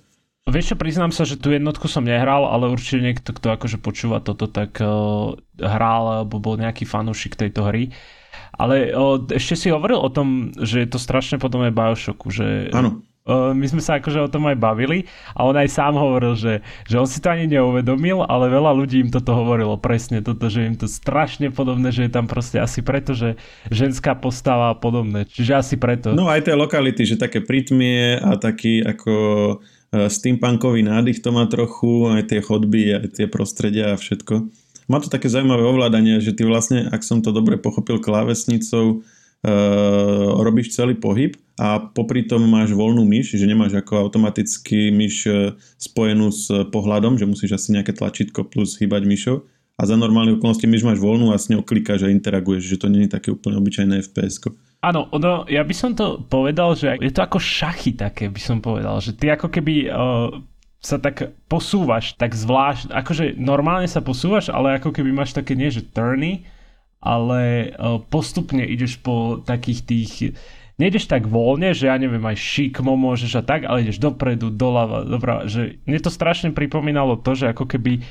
Vieš 0.51 0.75
čo, 0.75 0.77
priznám 0.83 1.15
sa, 1.15 1.23
že 1.23 1.39
tú 1.39 1.55
jednotku 1.55 1.87
som 1.87 2.03
nehral, 2.03 2.43
ale 2.43 2.67
určite 2.67 3.07
niekto, 3.07 3.31
kto 3.31 3.55
akože 3.55 3.79
počúva 3.79 4.19
toto, 4.19 4.51
tak 4.51 4.83
uh, 4.83 5.39
hral 5.63 6.03
alebo 6.27 6.43
bol 6.43 6.59
nejaký 6.59 6.91
fanúšik 6.91 7.39
tejto 7.39 7.71
hry. 7.71 7.95
Uh, 7.95 8.20
ale 8.61 8.93
o, 8.93 9.17
ešte 9.33 9.57
si 9.57 9.73
hovoril 9.73 9.97
o 9.97 10.13
tom, 10.13 10.53
že 10.61 10.85
je 10.85 10.89
to 10.93 11.01
strašne 11.01 11.41
podobné 11.41 11.73
Bioshocku, 11.73 12.29
že 12.29 12.69
Áno. 12.77 13.01
my 13.57 13.65
sme 13.65 13.81
sa 13.81 13.97
akože 13.97 14.21
o 14.21 14.29
tom 14.29 14.45
aj 14.53 14.61
bavili 14.61 15.09
a 15.33 15.49
on 15.49 15.57
aj 15.57 15.73
sám 15.73 15.97
hovoril, 15.97 16.37
že, 16.37 16.61
že 16.85 17.01
on 17.01 17.09
si 17.09 17.25
to 17.25 17.33
ani 17.33 17.49
neuvedomil, 17.49 18.21
ale 18.29 18.53
veľa 18.53 18.77
ľudí 18.77 19.01
im 19.01 19.09
toto 19.09 19.33
hovorilo 19.33 19.81
presne, 19.81 20.21
toto, 20.21 20.53
že 20.53 20.69
im 20.69 20.77
to 20.77 20.85
strašne 20.85 21.49
podobné, 21.49 21.89
že 21.89 22.05
je 22.05 22.13
tam 22.13 22.29
proste 22.29 22.61
asi 22.61 22.85
preto, 22.85 23.17
že 23.17 23.41
ženská 23.73 24.13
postava 24.13 24.77
a 24.77 24.77
podobné, 24.77 25.25
čiže 25.25 25.53
asi 25.57 25.75
preto. 25.81 26.13
No 26.13 26.29
aj 26.29 26.45
tie 26.45 26.55
lokality, 26.59 27.09
že 27.09 27.17
také 27.17 27.41
pritmie 27.41 28.21
a 28.21 28.37
taký 28.37 28.85
ako 28.85 29.15
e, 29.17 29.55
steampunkový 30.13 30.85
nádych 30.85 31.25
to 31.25 31.33
má 31.33 31.49
trochu, 31.49 32.13
aj 32.13 32.29
tie 32.29 32.45
chodby, 32.45 32.83
aj 32.93 33.09
tie 33.17 33.27
prostredia 33.27 33.97
a 33.97 34.01
všetko. 34.01 34.60
Má 34.91 34.99
to 34.99 35.07
také 35.07 35.31
zaujímavé 35.31 35.63
ovládanie, 35.63 36.19
že 36.19 36.35
ty 36.35 36.43
vlastne, 36.43 36.91
ak 36.91 37.07
som 37.07 37.23
to 37.23 37.31
dobre 37.31 37.55
pochopil, 37.63 38.03
klávesnicou 38.03 38.99
uh, 38.99 40.43
robíš 40.43 40.75
celý 40.75 40.99
pohyb 40.99 41.39
a 41.55 41.79
popri 41.79 42.27
tom 42.27 42.43
máš 42.51 42.75
voľnú 42.75 43.07
myš, 43.07 43.39
že 43.39 43.47
nemáš 43.47 43.79
ako 43.79 44.09
automaticky 44.09 44.89
myš 44.89 45.29
e, 45.29 45.53
spojenú 45.77 46.33
s 46.33 46.49
pohľadom, 46.49 47.21
že 47.21 47.29
musíš 47.29 47.61
asi 47.61 47.77
nejaké 47.77 47.93
tlačítko 47.93 48.49
plus 48.49 48.81
hýbať 48.81 49.05
myšou 49.05 49.45
a 49.77 49.83
za 49.85 49.93
normálne 49.93 50.41
okolnosti 50.41 50.65
myš 50.65 50.89
máš 50.89 51.05
voľnú 51.05 51.33
a 51.33 51.41
s 51.41 51.53
ňou 51.53 51.61
klikáš 51.61 52.09
a 52.09 52.13
interaguješ, 52.13 52.65
že 52.65 52.81
to 52.81 52.89
nie 52.89 53.05
je 53.05 53.13
také 53.13 53.29
úplne 53.29 53.61
obyčajné 53.61 54.01
FPS. 54.09 54.41
Áno, 54.81 55.09
no, 55.13 55.45
ja 55.45 55.61
by 55.61 55.75
som 55.77 55.93
to 55.93 56.25
povedal, 56.25 56.73
že 56.73 56.97
je 56.97 57.13
to 57.13 57.21
ako 57.21 57.37
šachy 57.37 57.93
také, 57.93 58.33
by 58.33 58.41
som 58.41 58.65
povedal, 58.65 58.97
že 59.05 59.13
ty 59.13 59.29
ako 59.29 59.53
keby 59.53 59.93
uh, 59.93 60.33
sa 60.81 60.97
tak 60.97 61.37
posúvaš, 61.45 62.17
tak 62.17 62.33
zvlášť, 62.33 62.89
akože 62.89 63.25
normálne 63.37 63.85
sa 63.85 64.01
posúvaš, 64.01 64.49
ale 64.49 64.81
ako 64.81 64.97
keby 64.97 65.13
máš 65.13 65.37
také 65.37 65.53
nie, 65.53 65.69
že 65.69 65.85
turny, 65.85 66.49
ale 67.05 67.73
uh, 67.77 68.01
postupne 68.09 68.65
ideš 68.65 68.97
po 69.01 69.45
takých 69.45 69.81
tých 69.85 70.13
nejdeš 70.81 71.05
tak 71.05 71.29
voľne, 71.29 71.77
že 71.77 71.93
ja 71.93 72.01
neviem, 72.01 72.25
aj 72.25 72.41
šikmo 72.41 72.97
môžeš 72.97 73.37
a 73.37 73.43
tak, 73.45 73.69
ale 73.69 73.85
ideš 73.85 74.01
dopredu, 74.01 74.49
doľava, 74.49 75.05
doprava, 75.05 75.45
že 75.45 75.77
mne 75.85 76.01
to 76.01 76.09
strašne 76.09 76.57
pripomínalo 76.57 77.21
to, 77.21 77.37
že 77.37 77.53
ako 77.53 77.69
keby 77.69 78.01
e, 78.01 78.03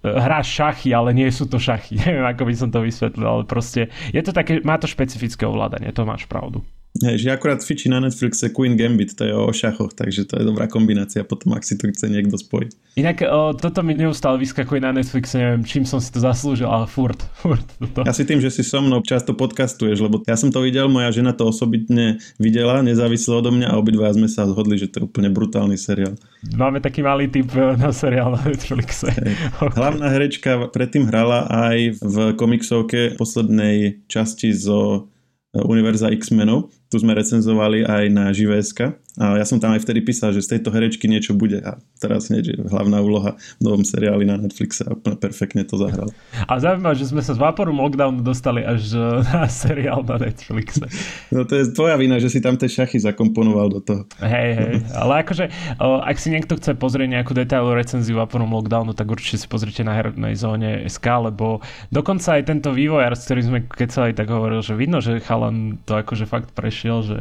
hráš 0.00 0.48
šachy, 0.56 0.96
ale 0.96 1.12
nie 1.12 1.28
sú 1.28 1.44
to 1.44 1.60
šachy. 1.60 1.96
Neviem, 2.00 2.24
ako 2.24 2.48
by 2.48 2.54
som 2.56 2.72
to 2.72 2.80
vysvetlil, 2.80 3.28
ale 3.28 3.44
proste 3.44 3.92
je 4.16 4.22
to 4.24 4.32
také, 4.32 4.64
má 4.64 4.80
to 4.80 4.88
špecifické 4.88 5.44
ovládanie, 5.44 5.92
to 5.92 6.08
máš 6.08 6.24
pravdu. 6.24 6.64
Hej, 6.90 7.22
že 7.22 7.30
akurát 7.30 7.62
fičí 7.62 7.86
na 7.86 8.02
Netflixe 8.02 8.50
Queen 8.50 8.74
Gambit, 8.74 9.14
to 9.14 9.22
je 9.22 9.30
o 9.30 9.46
šachoch, 9.54 9.94
takže 9.94 10.26
to 10.26 10.42
je 10.42 10.44
dobrá 10.44 10.66
kombinácia 10.66 11.22
potom, 11.22 11.54
ak 11.54 11.62
si 11.62 11.78
to 11.78 11.86
chce 11.86 12.10
niekto 12.10 12.34
spojiť. 12.34 12.98
Inak 12.98 13.22
o, 13.30 13.54
toto 13.54 13.86
mi 13.86 13.94
neustále 13.94 14.42
vyskakuje 14.42 14.82
na 14.82 14.90
Netflixe, 14.90 15.38
neviem, 15.38 15.62
čím 15.62 15.86
som 15.86 16.02
si 16.02 16.10
to 16.10 16.18
zaslúžil, 16.18 16.66
ale 16.66 16.90
furt, 16.90 17.22
furt. 17.40 17.62
Toto. 17.78 18.02
Asi 18.10 18.26
tým, 18.26 18.42
že 18.42 18.50
si 18.50 18.66
so 18.66 18.82
mnou 18.82 19.06
často 19.06 19.38
podcastuješ, 19.38 20.02
lebo 20.02 20.18
ja 20.26 20.34
som 20.34 20.50
to 20.50 20.66
videl, 20.66 20.90
moja 20.90 21.14
žena 21.14 21.30
to 21.30 21.46
osobitne 21.46 22.18
videla, 22.42 22.82
nezávisle 22.82 23.38
odo 23.38 23.54
mňa 23.54 23.70
a 23.70 23.78
obidva 23.78 24.10
sme 24.10 24.26
sa 24.26 24.50
zhodli, 24.50 24.74
že 24.74 24.90
to 24.90 25.00
je 25.00 25.06
úplne 25.06 25.30
brutálny 25.30 25.78
seriál. 25.78 26.18
Máme 26.58 26.82
taký 26.82 27.06
malý 27.06 27.30
typ 27.30 27.54
e, 27.54 27.78
na 27.78 27.94
seriál 27.94 28.34
na 28.34 28.42
Netflixe. 28.42 29.14
Hej. 29.14 29.38
Hlavná 29.78 30.10
herečka 30.10 30.66
predtým 30.74 31.06
hrala 31.06 31.46
aj 31.46 32.02
v 32.02 32.16
komiksovke 32.34 33.14
poslednej 33.14 34.02
časti 34.10 34.50
zo 34.50 35.06
Univerza 35.54 36.10
X-menov. 36.10 36.70
Tu 36.90 36.96
sme 36.98 37.14
recenzovali 37.14 37.86
aj 37.86 38.04
na 38.10 38.34
Živéska 38.34 38.99
a 39.18 39.34
ja 39.34 39.46
som 39.48 39.58
tam 39.58 39.74
aj 39.74 39.82
vtedy 39.82 40.06
písal, 40.06 40.30
že 40.30 40.44
z 40.44 40.56
tejto 40.56 40.70
herečky 40.70 41.10
niečo 41.10 41.34
bude 41.34 41.58
a 41.58 41.82
teraz 41.98 42.30
nie, 42.30 42.46
že 42.46 42.54
hlavná 42.62 43.02
úloha 43.02 43.34
v 43.58 43.62
novom 43.66 43.82
seriáli 43.82 44.22
na 44.22 44.38
Netflixe 44.38 44.86
a 44.86 44.94
perfektne 44.94 45.66
to 45.66 45.74
zahral. 45.74 46.14
A 46.46 46.62
zaujímavé, 46.62 46.94
že 46.94 47.10
sme 47.10 47.18
sa 47.18 47.34
z 47.34 47.42
Vaporum 47.42 47.82
Lockdownu 47.82 48.22
dostali 48.22 48.62
až 48.62 48.94
na 49.34 49.50
seriál 49.50 50.06
na 50.06 50.22
Netflixe. 50.22 50.86
No 51.34 51.42
to 51.42 51.58
je 51.58 51.74
tvoja 51.74 51.98
vina, 51.98 52.22
že 52.22 52.30
si 52.30 52.38
tam 52.38 52.54
tie 52.54 52.70
šachy 52.70 53.02
zakomponoval 53.02 53.66
do 53.74 53.80
toho. 53.82 54.02
Hej, 54.22 54.50
hej, 54.54 54.72
ale 54.94 55.26
akože 55.26 55.50
ak 55.80 56.16
si 56.22 56.30
niekto 56.30 56.54
chce 56.54 56.78
pozrieť 56.78 57.10
nejakú 57.10 57.34
detailovú 57.34 57.74
recenziu 57.74 58.14
Vaporum 58.22 58.54
Lockdownu, 58.54 58.94
tak 58.94 59.10
určite 59.10 59.42
si 59.42 59.46
pozrite 59.50 59.82
na 59.82 59.98
hernej 59.98 60.38
zóne 60.38 60.86
SK, 60.86 61.34
lebo 61.34 61.58
dokonca 61.90 62.38
aj 62.38 62.46
tento 62.46 62.70
vývojár, 62.70 63.18
s 63.18 63.26
ktorým 63.26 63.46
sme 63.46 63.60
kecali, 63.66 64.14
tak 64.14 64.30
hovoril, 64.30 64.62
že 64.62 64.78
vidno, 64.78 65.02
že 65.02 65.18
chalan 65.18 65.82
to 65.82 65.98
akože 65.98 66.30
fakt 66.30 66.54
prešiel, 66.54 67.02
že 67.02 67.18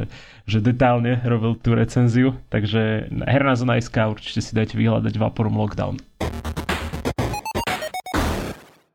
že 0.49 0.65
detálne 0.65 1.21
robil 1.21 1.53
tú 1.61 1.77
recenziu, 1.79 2.35
takže 2.51 3.07
herná 3.23 3.55
zona 3.55 3.79
SK 3.79 4.11
určite 4.11 4.43
si 4.43 4.51
dajte 4.51 4.75
vyhľadať 4.75 5.15
Vaporum 5.15 5.55
Lockdown. 5.55 5.95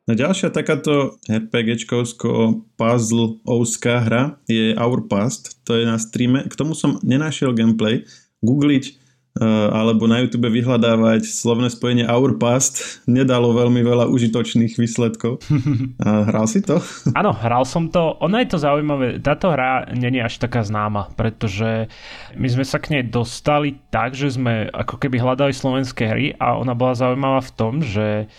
No 0.04 0.12
ďalšia 0.12 0.52
takáto 0.52 1.16
RPGčkovsko 1.24 2.60
puzzle 2.76 3.40
ouská 3.48 4.04
hra 4.04 4.36
je 4.44 4.76
Our 4.76 5.08
Past, 5.08 5.64
to 5.64 5.80
je 5.80 5.88
na 5.88 5.96
streame, 5.96 6.44
k 6.44 6.52
tomu 6.52 6.76
som 6.76 7.00
nenašiel 7.00 7.56
gameplay, 7.56 8.04
googliť 8.44 9.03
alebo 9.42 10.06
na 10.06 10.22
YouTube 10.22 10.46
vyhľadávať 10.46 11.26
slovné 11.26 11.66
spojenie 11.66 12.06
Our 12.06 12.38
Past 12.38 13.02
nedalo 13.10 13.50
veľmi 13.50 13.82
veľa 13.82 14.06
užitočných 14.06 14.78
výsledkov. 14.78 15.42
A 16.06 16.30
hral 16.30 16.46
si 16.46 16.62
to? 16.62 16.78
Áno, 17.18 17.34
hral 17.34 17.66
som 17.66 17.90
to. 17.90 18.14
Ono 18.22 18.36
je 18.38 18.46
to 18.46 18.62
zaujímavé. 18.62 19.18
Táto 19.18 19.50
hra 19.50 19.90
není 19.90 20.22
až 20.22 20.38
taká 20.38 20.62
známa, 20.62 21.10
pretože 21.18 21.90
my 22.38 22.46
sme 22.46 22.62
sa 22.62 22.78
k 22.78 22.94
nej 22.94 23.02
dostali 23.02 23.74
tak, 23.90 24.14
že 24.14 24.38
sme 24.38 24.70
ako 24.70 25.02
keby 25.02 25.18
hľadali 25.18 25.50
slovenské 25.50 26.06
hry 26.06 26.26
a 26.38 26.54
ona 26.54 26.78
bola 26.78 26.94
zaujímavá 26.94 27.42
v 27.42 27.54
tom, 27.58 27.82
že 27.82 28.30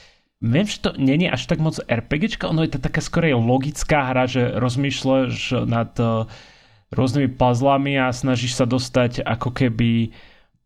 Viem, 0.46 0.68
že 0.68 0.84
to 0.84 0.92
není 1.00 1.26
až 1.26 1.48
tak 1.48 1.64
moc 1.64 1.80
RPGčka, 1.80 2.52
ono 2.52 2.68
je 2.68 2.76
to 2.76 2.84
taká 2.84 3.00
skorej 3.02 3.34
logická 3.34 4.14
hra, 4.14 4.28
že 4.30 4.54
rozmýšľaš 4.60 5.64
nad 5.66 5.90
eh, 5.98 6.28
rôznymi 6.94 7.34
puzzlami 7.34 7.98
a 7.98 8.14
snažíš 8.14 8.60
sa 8.60 8.70
dostať 8.70 9.26
ako 9.26 9.50
keby 9.56 10.14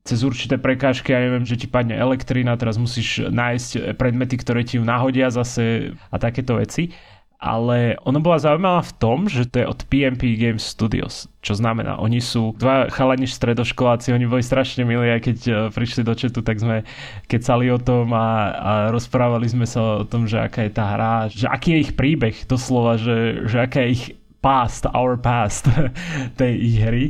cez 0.04 0.26
určité 0.26 0.58
prekážky, 0.58 1.12
ja 1.12 1.22
neviem, 1.22 1.46
že 1.46 1.60
ti 1.60 1.68
padne 1.68 1.94
elektrina, 1.94 2.58
teraz 2.58 2.80
musíš 2.80 3.30
nájsť 3.30 4.00
predmety, 4.00 4.40
ktoré 4.40 4.66
ti 4.66 4.80
ju 4.80 4.84
nahodia 4.88 5.30
zase 5.30 5.94
a 6.10 6.18
takéto 6.18 6.58
veci. 6.58 6.96
Ale 7.40 7.96
ono 8.04 8.20
bola 8.20 8.36
zaujímavá 8.36 8.84
v 8.84 8.96
tom, 9.00 9.32
že 9.32 9.48
to 9.48 9.64
je 9.64 9.66
od 9.72 9.80
PMP 9.88 10.36
Games 10.36 10.60
Studios, 10.60 11.32
čo 11.40 11.56
znamená, 11.56 11.96
oni 11.96 12.20
sú 12.20 12.52
dva 12.60 12.92
chalani 12.92 13.24
stredoškoláci, 13.32 14.12
oni 14.12 14.28
boli 14.28 14.44
strašne 14.44 14.84
milí, 14.84 15.08
aj 15.08 15.22
keď 15.24 15.38
e, 15.48 15.52
prišli 15.72 16.04
do 16.04 16.12
četu, 16.20 16.44
tak 16.44 16.60
sme 16.60 16.84
kecali 17.32 17.72
o 17.72 17.80
tom 17.80 18.12
a, 18.12 18.52
a 18.52 18.72
rozprávali 18.92 19.48
sme 19.48 19.64
sa 19.64 20.04
o 20.04 20.08
tom, 20.08 20.28
že 20.28 20.36
aká 20.36 20.68
je 20.68 20.72
tá 20.76 20.84
hra, 20.92 21.32
že 21.32 21.48
aký 21.48 21.80
je 21.80 21.84
ich 21.88 21.92
príbeh, 21.96 22.36
doslova, 22.44 23.00
že, 23.00 23.48
že 23.48 23.64
aká 23.64 23.88
je 23.88 23.90
ich 23.96 24.06
past, 24.44 24.84
our 24.92 25.16
past 25.16 25.72
tej 26.40 26.54
ich 26.60 26.78
hry. 26.84 27.06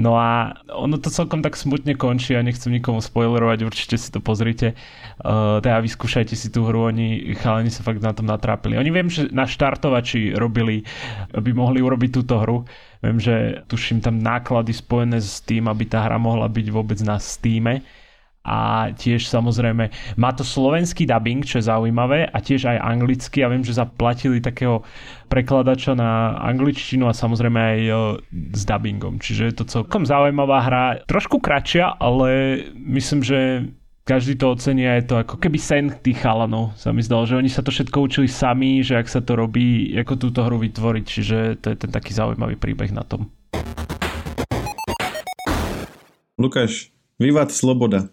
No 0.00 0.16
a 0.16 0.56
ono 0.72 0.96
to 0.96 1.12
celkom 1.12 1.44
tak 1.44 1.60
smutne 1.60 1.92
končí 1.92 2.32
a 2.32 2.40
nechcem 2.40 2.72
nikomu 2.72 3.04
spoilerovať, 3.04 3.68
určite 3.68 4.00
si 4.00 4.08
to 4.08 4.24
pozrite. 4.24 4.72
Uh, 5.20 5.60
teda 5.60 5.84
vyskúšajte 5.84 6.32
si 6.32 6.48
tú 6.48 6.64
hru, 6.64 6.88
oni 6.88 7.36
chalani 7.36 7.68
sa 7.68 7.84
fakt 7.84 8.00
na 8.00 8.16
tom 8.16 8.24
natrápili. 8.24 8.80
Oni 8.80 8.88
viem, 8.88 9.12
že 9.12 9.28
na 9.28 9.44
štartovači 9.44 10.32
robili, 10.32 10.88
aby 11.36 11.52
mohli 11.52 11.84
urobiť 11.84 12.10
túto 12.16 12.40
hru. 12.40 12.64
Viem, 13.04 13.20
že 13.20 13.60
tuším 13.68 14.00
tam 14.00 14.16
náklady 14.16 14.72
spojené 14.72 15.20
s 15.20 15.44
tým, 15.44 15.68
aby 15.68 15.84
tá 15.84 16.00
hra 16.08 16.16
mohla 16.16 16.48
byť 16.48 16.66
vôbec 16.72 16.96
na 17.04 17.20
Steam 17.20 17.68
a 18.40 18.88
tiež 18.96 19.28
samozrejme 19.28 19.92
má 20.16 20.30
to 20.32 20.40
slovenský 20.40 21.04
dubbing, 21.04 21.44
čo 21.44 21.60
je 21.60 21.68
zaujímavé 21.68 22.24
a 22.24 22.38
tiež 22.40 22.72
aj 22.72 22.78
anglicky. 22.80 23.44
Ja 23.44 23.52
viem, 23.52 23.60
že 23.60 23.76
zaplatili 23.76 24.40
takého 24.40 24.80
prekladača 25.28 25.92
na 25.92 26.40
angličtinu 26.40 27.04
a 27.04 27.12
samozrejme 27.12 27.58
aj 27.60 27.80
s 28.32 28.62
dubbingom. 28.64 29.20
Čiže 29.20 29.42
je 29.52 29.54
to 29.60 29.64
celkom 29.68 30.08
zaujímavá 30.08 30.64
hra. 30.64 30.84
Trošku 31.04 31.36
kratšia, 31.36 32.00
ale 32.00 32.64
myslím, 32.74 33.20
že 33.20 33.68
každý 34.08 34.34
to 34.40 34.56
ocení 34.56 34.88
a 34.88 34.98
je 34.98 35.06
to 35.06 35.22
ako 35.22 35.36
keby 35.38 35.60
sen 35.60 35.92
tých 36.02 36.18
chalanov 36.24 36.74
sa 36.74 36.90
mi 36.90 37.04
zdalo, 37.04 37.28
že 37.28 37.38
oni 37.38 37.46
sa 37.46 37.62
to 37.62 37.70
všetko 37.70 38.10
učili 38.10 38.26
sami, 38.26 38.80
že 38.82 38.98
ak 38.98 39.06
sa 39.06 39.20
to 39.22 39.36
robí, 39.36 39.94
ako 40.00 40.16
túto 40.16 40.42
hru 40.42 40.58
vytvoriť, 40.58 41.04
čiže 41.04 41.38
to 41.62 41.70
je 41.70 41.76
ten 41.76 41.90
taký 41.92 42.10
zaujímavý 42.16 42.56
príbeh 42.56 42.90
na 42.90 43.04
tom. 43.04 43.30
Lukáš, 46.40 46.88
Vivat 47.20 47.52
Sloboda. 47.52 48.08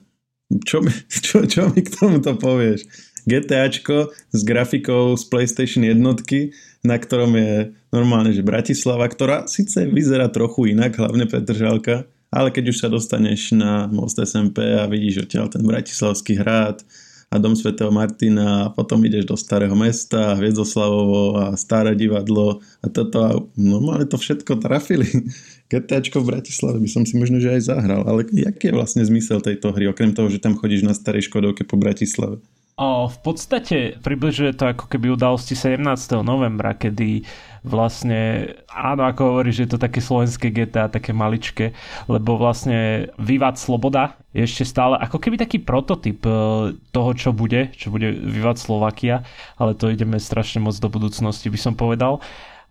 Čo 0.47 0.79
mi, 0.79 0.91
čo, 1.25 1.43
čo 1.43 1.67
mi 1.71 1.83
k 1.83 1.91
tomuto 1.91 2.35
povieš? 2.39 2.87
GTAčko 3.27 4.15
s 4.31 4.41
grafikou 4.47 5.11
z 5.19 5.23
PlayStation 5.27 5.83
jednotky, 5.83 6.55
na 6.87 6.95
ktorom 6.95 7.35
je 7.35 7.75
normálne, 7.91 8.31
že 8.31 8.39
Bratislava, 8.39 9.03
ktorá 9.11 9.51
síce 9.51 9.83
vyzerá 9.83 10.31
trochu 10.31 10.71
inak, 10.71 10.95
hlavne 10.95 11.27
Petržalka, 11.27 12.07
ale 12.31 12.55
keď 12.55 12.71
už 12.71 12.77
sa 12.79 12.87
dostaneš 12.87 13.51
na 13.51 13.91
Most 13.91 14.15
SMP 14.15 14.63
a 14.79 14.87
vidíš 14.87 15.27
odtiaľ 15.27 15.51
ten 15.51 15.63
Bratislavský 15.67 16.39
hrad 16.39 16.87
a 17.27 17.35
Dom 17.35 17.59
svätého 17.59 17.91
Martina 17.91 18.67
a 18.67 18.71
potom 18.71 19.03
ideš 19.03 19.27
do 19.27 19.35
Starého 19.35 19.75
mesta, 19.75 20.39
Hviezdoslavovo 20.39 21.35
a 21.35 21.45
Staré 21.59 21.99
divadlo 21.99 22.63
a 22.79 22.87
toto 22.87 23.17
a 23.19 23.35
normálne 23.59 24.07
to 24.07 24.15
všetko 24.15 24.63
trafili. 24.63 25.27
GTAčko 25.67 26.23
v 26.23 26.35
Bratislave 26.35 26.79
by 26.79 26.89
som 26.89 27.03
si 27.03 27.19
možno 27.19 27.43
že 27.43 27.59
aj 27.59 27.61
zahral, 27.67 28.07
ale 28.07 28.23
aký 28.23 28.71
je 28.71 28.77
vlastne 28.77 29.03
zmysel 29.03 29.43
tejto 29.43 29.75
hry, 29.75 29.91
okrem 29.91 30.15
toho, 30.15 30.31
že 30.31 30.39
tam 30.39 30.55
chodíš 30.55 30.87
na 30.87 30.95
starej 30.95 31.27
Škodovke 31.27 31.67
po 31.67 31.75
Bratislave? 31.75 32.39
O, 32.77 33.09
v 33.09 33.19
podstate 33.25 33.97
približuje 34.05 34.53
to 34.53 34.69
ako 34.69 34.85
keby 34.85 35.09
udalosti 35.09 35.57
17. 35.57 35.81
novembra, 36.21 36.77
kedy 36.77 37.25
vlastne, 37.65 38.53
áno, 38.69 39.09
ako 39.09 39.33
hovoríš, 39.33 39.55
že 39.57 39.63
je 39.65 39.71
to 39.73 39.79
také 39.81 39.97
slovenské 39.97 40.53
GTA, 40.53 40.85
také 40.85 41.09
maličké, 41.09 41.73
lebo 42.05 42.37
vlastne 42.37 43.09
Vivat 43.17 43.57
Sloboda 43.57 44.13
je 44.29 44.45
ešte 44.45 44.61
stále 44.61 44.93
ako 45.01 45.17
keby 45.17 45.41
taký 45.41 45.57
prototyp 45.57 46.21
e, 46.21 46.31
toho, 46.93 47.11
čo 47.17 47.33
bude, 47.33 47.73
čo 47.73 47.89
bude 47.89 48.13
Vivat 48.13 48.61
Slovakia, 48.61 49.25
ale 49.57 49.73
to 49.73 49.89
ideme 49.89 50.21
strašne 50.21 50.61
moc 50.61 50.77
do 50.77 50.85
budúcnosti, 50.85 51.49
by 51.49 51.57
som 51.57 51.73
povedal 51.73 52.21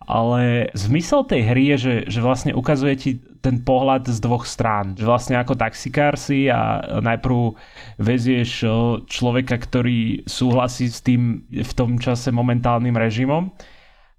ale 0.07 0.71
zmysel 0.71 1.27
tej 1.27 1.41
hry 1.51 1.63
je, 1.75 1.77
že, 1.77 1.95
že 2.07 2.19
vlastne 2.23 2.55
ukazuje 2.55 2.95
ti 2.95 3.11
ten 3.43 3.59
pohľad 3.59 4.07
z 4.07 4.23
dvoch 4.23 4.47
strán. 4.47 4.95
Že 4.95 5.03
vlastne 5.03 5.35
ako 5.35 5.59
taxikár 5.59 6.15
si 6.15 6.47
a 6.47 6.79
najprv 7.03 7.59
vezieš 7.99 8.63
človeka, 9.11 9.59
ktorý 9.59 10.23
súhlasí 10.23 10.87
s 10.87 11.03
tým 11.03 11.43
v 11.51 11.71
tom 11.75 11.99
čase 11.99 12.31
momentálnym 12.31 12.95
režimom 12.95 13.51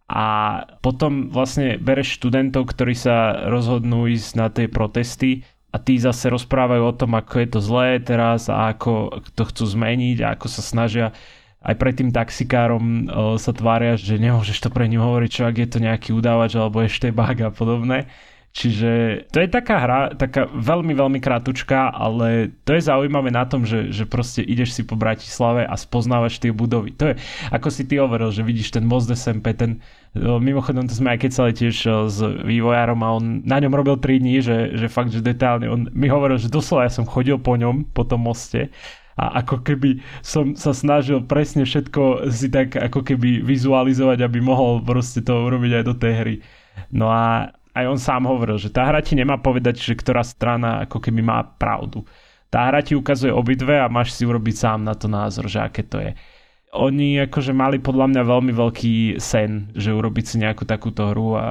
a 0.09 0.27
potom 0.81 1.29
vlastne 1.29 1.77
bereš 1.77 2.17
študentov, 2.17 2.73
ktorí 2.73 2.97
sa 2.97 3.49
rozhodnú 3.49 4.09
ísť 4.09 4.31
na 4.37 4.49
tie 4.49 4.65
protesty 4.65 5.45
a 5.69 5.77
tí 5.77 6.01
zase 6.01 6.33
rozprávajú 6.33 6.83
o 6.89 6.97
tom, 6.97 7.13
ako 7.13 7.35
je 7.45 7.49
to 7.53 7.61
zlé 7.61 8.01
teraz 8.01 8.49
a 8.49 8.73
ako 8.73 9.21
to 9.37 9.45
chcú 9.45 9.65
zmeniť 9.69 10.25
a 10.25 10.33
ako 10.33 10.47
sa 10.49 10.65
snažia 10.65 11.13
aj 11.59 11.75
pred 11.75 11.95
tým 11.99 12.11
taxikárom 12.15 13.11
sa 13.37 13.51
tvária, 13.51 13.99
že 13.99 14.15
nemôžeš 14.15 14.63
to 14.63 14.71
pre 14.71 14.87
ním 14.87 15.03
hovoriť, 15.03 15.31
čo 15.31 15.43
ak 15.47 15.57
je 15.59 15.69
to 15.69 15.79
nejaký 15.83 16.11
udávač 16.15 16.55
alebo 16.55 16.87
ešte 16.87 17.11
bug 17.11 17.39
a 17.43 17.51
podobné. 17.51 18.07
Čiže 18.49 19.23
to 19.31 19.45
je 19.45 19.49
taká 19.53 19.77
hra, 19.79 20.01
taká 20.19 20.49
veľmi, 20.49 20.91
veľmi 20.97 21.21
krátučká, 21.21 21.95
ale 21.95 22.51
to 22.65 22.75
je 22.75 22.89
zaujímavé 22.91 23.31
na 23.31 23.45
tom, 23.45 23.63
že, 23.63 23.93
že 23.93 24.09
proste 24.09 24.41
ideš 24.41 24.75
si 24.75 24.83
po 24.83 24.97
Bratislave 24.99 25.63
a 25.63 25.77
spoznávaš 25.77 26.41
tie 26.41 26.51
budovy. 26.51 26.97
To 26.97 27.13
je, 27.13 27.15
ako 27.55 27.69
si 27.69 27.87
ty 27.87 28.01
hovoril, 28.01 28.33
že 28.35 28.43
vidíš 28.43 28.75
ten 28.75 28.89
most 28.89 29.13
SMP, 29.13 29.53
ten, 29.55 29.85
mimochodom 30.17 30.89
to 30.89 30.97
sme 30.97 31.15
aj 31.15 31.29
sa 31.31 31.53
tiež 31.53 31.77
s 32.09 32.19
vývojárom 32.25 32.99
a 33.05 33.09
on 33.21 33.47
na 33.47 33.61
ňom 33.63 33.71
robil 33.71 34.01
3 34.01 34.27
dní, 34.27 34.43
že, 34.43 34.75
že 34.75 34.91
fakt, 34.91 35.15
že 35.15 35.23
detálne, 35.23 35.69
on 35.69 35.87
mi 35.93 36.11
hovoril, 36.11 36.41
že 36.41 36.51
doslova 36.51 36.89
ja 36.89 36.93
som 36.93 37.07
chodil 37.07 37.39
po 37.39 37.55
ňom, 37.55 37.95
po 37.95 38.03
tom 38.09 38.27
moste 38.27 38.75
a 39.19 39.43
ako 39.43 39.67
keby 39.67 39.99
som 40.23 40.55
sa 40.55 40.71
snažil 40.71 41.27
presne 41.27 41.67
všetko 41.67 42.31
si 42.31 42.47
tak 42.47 42.79
ako 42.79 43.03
keby 43.03 43.43
vizualizovať, 43.43 44.23
aby 44.23 44.39
mohol 44.39 44.79
proste 44.87 45.27
to 45.27 45.35
urobiť 45.35 45.83
aj 45.83 45.85
do 45.85 45.95
tej 45.99 46.13
hry. 46.15 46.37
No 46.95 47.11
a 47.11 47.51
aj 47.75 47.85
on 47.91 47.99
sám 47.99 48.31
hovoril, 48.31 48.63
že 48.63 48.71
tá 48.71 48.87
hra 48.87 49.03
ti 49.03 49.19
nemá 49.19 49.43
povedať, 49.43 49.83
že 49.83 49.99
ktorá 49.99 50.23
strana 50.23 50.87
ako 50.87 51.03
keby 51.03 51.19
má 51.19 51.43
pravdu. 51.43 52.07
Tá 52.49 52.71
hra 52.71 52.81
ti 52.81 52.95
ukazuje 52.95 53.35
obidve 53.35 53.77
a 53.77 53.91
máš 53.91 54.15
si 54.15 54.23
urobiť 54.23 54.55
sám 54.55 54.81
na 54.87 54.95
to 54.95 55.11
názor, 55.11 55.51
že 55.51 55.61
aké 55.61 55.83
to 55.83 55.99
je 55.99 56.15
oni 56.77 57.25
akože 57.25 57.57
mali 57.57 57.81
podľa 57.81 58.13
mňa 58.13 58.23
veľmi 58.29 58.53
veľký 58.53 59.17
sen, 59.17 59.73
že 59.73 59.89
urobiť 59.89 60.25
si 60.25 60.37
nejakú 60.37 60.69
takúto 60.69 61.09
hru 61.09 61.41
a 61.41 61.47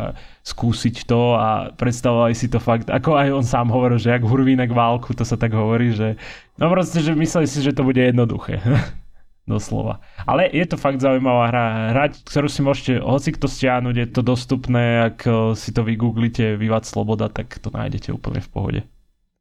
skúsiť 0.46 1.10
to 1.10 1.34
a 1.34 1.74
predstavovali 1.74 2.38
si 2.38 2.46
to 2.46 2.62
fakt, 2.62 2.86
ako 2.94 3.18
aj 3.18 3.30
on 3.34 3.46
sám 3.46 3.74
hovoril, 3.74 3.98
že 3.98 4.14
jak 4.14 4.22
hurvínek 4.22 4.70
válku, 4.70 5.18
to 5.18 5.26
sa 5.26 5.34
tak 5.34 5.58
hovorí, 5.58 5.90
že 5.90 6.22
no 6.62 6.70
proste, 6.70 7.02
že 7.02 7.18
mysleli 7.18 7.50
si, 7.50 7.66
že 7.66 7.74
to 7.74 7.82
bude 7.82 7.98
jednoduché. 7.98 8.62
Doslova. 9.48 10.04
Ale 10.28 10.52
je 10.52 10.68
to 10.68 10.76
fakt 10.76 11.00
zaujímavá 11.00 11.48
hra. 11.48 11.66
Hrať, 11.96 12.28
ktorú 12.28 12.52
si 12.52 12.60
môžete 12.60 13.00
hoci 13.00 13.32
kto 13.32 13.48
stiahnuť, 13.48 13.96
je 13.96 14.08
to 14.12 14.20
dostupné, 14.20 15.08
ak 15.08 15.24
si 15.56 15.72
to 15.72 15.88
vygooglite 15.88 16.60
Vivat 16.60 16.84
Sloboda, 16.84 17.32
tak 17.32 17.56
to 17.64 17.72
nájdete 17.72 18.12
úplne 18.12 18.44
v 18.44 18.50
pohode. 18.52 18.82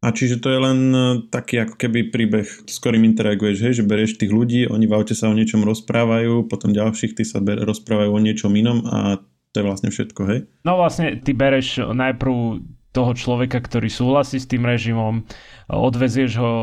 A 0.06 0.14
čiže 0.14 0.38
to 0.38 0.54
je 0.54 0.60
len 0.62 0.80
e, 0.94 0.98
taký 1.34 1.66
ako 1.66 1.74
keby 1.74 2.14
príbeh, 2.14 2.46
s 2.46 2.76
ktorým 2.78 3.02
interaguješ, 3.02 3.58
hej, 3.58 3.74
že 3.82 3.88
berieš 3.88 4.22
tých 4.22 4.30
ľudí, 4.30 4.70
oni 4.70 4.86
v 4.86 4.94
aute 4.94 5.18
sa 5.18 5.26
o 5.26 5.34
niečom 5.34 5.66
rozprávajú, 5.66 6.46
potom 6.46 6.70
ďalších 6.70 7.18
ty 7.18 7.26
sa 7.26 7.42
ber, 7.42 7.58
rozprávajú 7.66 8.14
o 8.14 8.22
niečom 8.22 8.54
inom 8.54 8.86
a 8.86 9.18
to 9.50 9.54
je 9.58 9.66
vlastne 9.66 9.90
všetko, 9.90 10.20
hej? 10.30 10.38
No 10.62 10.78
vlastne 10.78 11.18
ty 11.18 11.34
bereš 11.34 11.90
najprv 11.90 12.62
toho 12.94 13.12
človeka, 13.18 13.58
ktorý 13.58 13.90
súhlasí 13.90 14.38
s 14.38 14.46
tým 14.46 14.62
režimom, 14.62 15.26
odvezieš 15.66 16.32
ho 16.38 16.54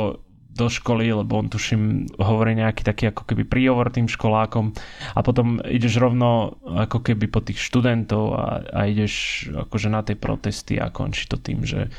do 0.54 0.70
školy, 0.70 1.10
lebo 1.10 1.42
on 1.42 1.50
tuším 1.50 2.14
hovorí 2.22 2.54
nejaký 2.54 2.86
taký 2.86 3.10
ako 3.10 3.26
keby 3.26 3.44
príhovor 3.50 3.90
tým 3.90 4.06
školákom 4.06 4.72
a 5.18 5.20
potom 5.26 5.58
ideš 5.66 5.98
rovno 5.98 6.62
ako 6.62 7.02
keby 7.02 7.26
po 7.26 7.42
tých 7.42 7.58
študentov 7.58 8.38
a, 8.38 8.62
a 8.72 8.80
ideš 8.86 9.46
akože 9.50 9.90
na 9.90 10.06
tej 10.06 10.22
protesty 10.22 10.78
a 10.78 10.94
končí 10.94 11.26
to 11.26 11.42
tým, 11.42 11.66
že 11.66 11.90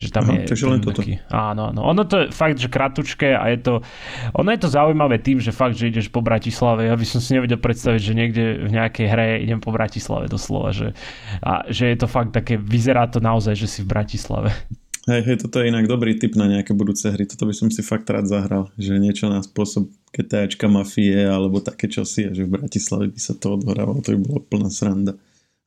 že 0.00 0.08
tam 0.08 0.32
Aha, 0.32 0.40
je 0.40 0.48
takže 0.48 0.64
len 0.64 0.80
toto. 0.80 1.04
Taký, 1.04 1.20
áno, 1.28 1.76
áno. 1.76 1.84
Ono 1.84 2.02
to 2.08 2.24
je 2.24 2.26
fakt, 2.32 2.56
že 2.56 2.72
kratučké 2.72 3.36
a 3.36 3.52
je 3.52 3.60
to, 3.60 3.74
ono 4.32 4.48
je 4.48 4.60
to 4.64 4.72
zaujímavé 4.72 5.20
tým, 5.20 5.36
že 5.36 5.52
fakt, 5.52 5.76
že 5.76 5.92
ideš 5.92 6.08
po 6.08 6.24
Bratislave. 6.24 6.88
Ja 6.88 6.96
by 6.96 7.04
som 7.04 7.20
si 7.20 7.36
nevedel 7.36 7.60
predstaviť, 7.60 8.00
že 8.00 8.16
niekde 8.16 8.44
v 8.64 8.70
nejakej 8.80 9.06
hre 9.12 9.44
idem 9.44 9.60
po 9.60 9.76
Bratislave 9.76 10.24
doslova. 10.24 10.72
Že, 10.72 10.96
a 11.44 11.68
že 11.68 11.92
je 11.92 11.96
to 12.00 12.08
fakt 12.08 12.32
také, 12.32 12.56
vyzerá 12.56 13.12
to 13.12 13.20
naozaj, 13.20 13.52
že 13.52 13.68
si 13.68 13.84
v 13.84 13.92
Bratislave. 13.92 14.48
Hej, 15.04 15.20
hej, 15.28 15.36
toto 15.44 15.60
je 15.60 15.68
inak 15.68 15.84
dobrý 15.84 16.16
tip 16.16 16.32
na 16.32 16.48
nejaké 16.48 16.72
budúce 16.72 17.08
hry. 17.08 17.28
Toto 17.28 17.44
by 17.44 17.52
som 17.52 17.68
si 17.68 17.84
fakt 17.84 18.08
rád 18.08 18.24
zahral. 18.24 18.72
Že 18.80 19.04
niečo 19.04 19.28
na 19.28 19.44
spôsob 19.44 19.92
GTAčka 20.16 20.64
mafie 20.68 21.28
alebo 21.28 21.60
také 21.60 21.92
čosi 21.92 22.28
a 22.28 22.32
že 22.32 22.48
v 22.48 22.56
Bratislave 22.56 23.12
by 23.12 23.20
sa 23.20 23.36
to 23.36 23.56
odhrávalo. 23.56 24.00
To 24.00 24.16
by 24.16 24.18
bolo 24.20 24.40
plná 24.48 24.72
sranda. 24.72 25.12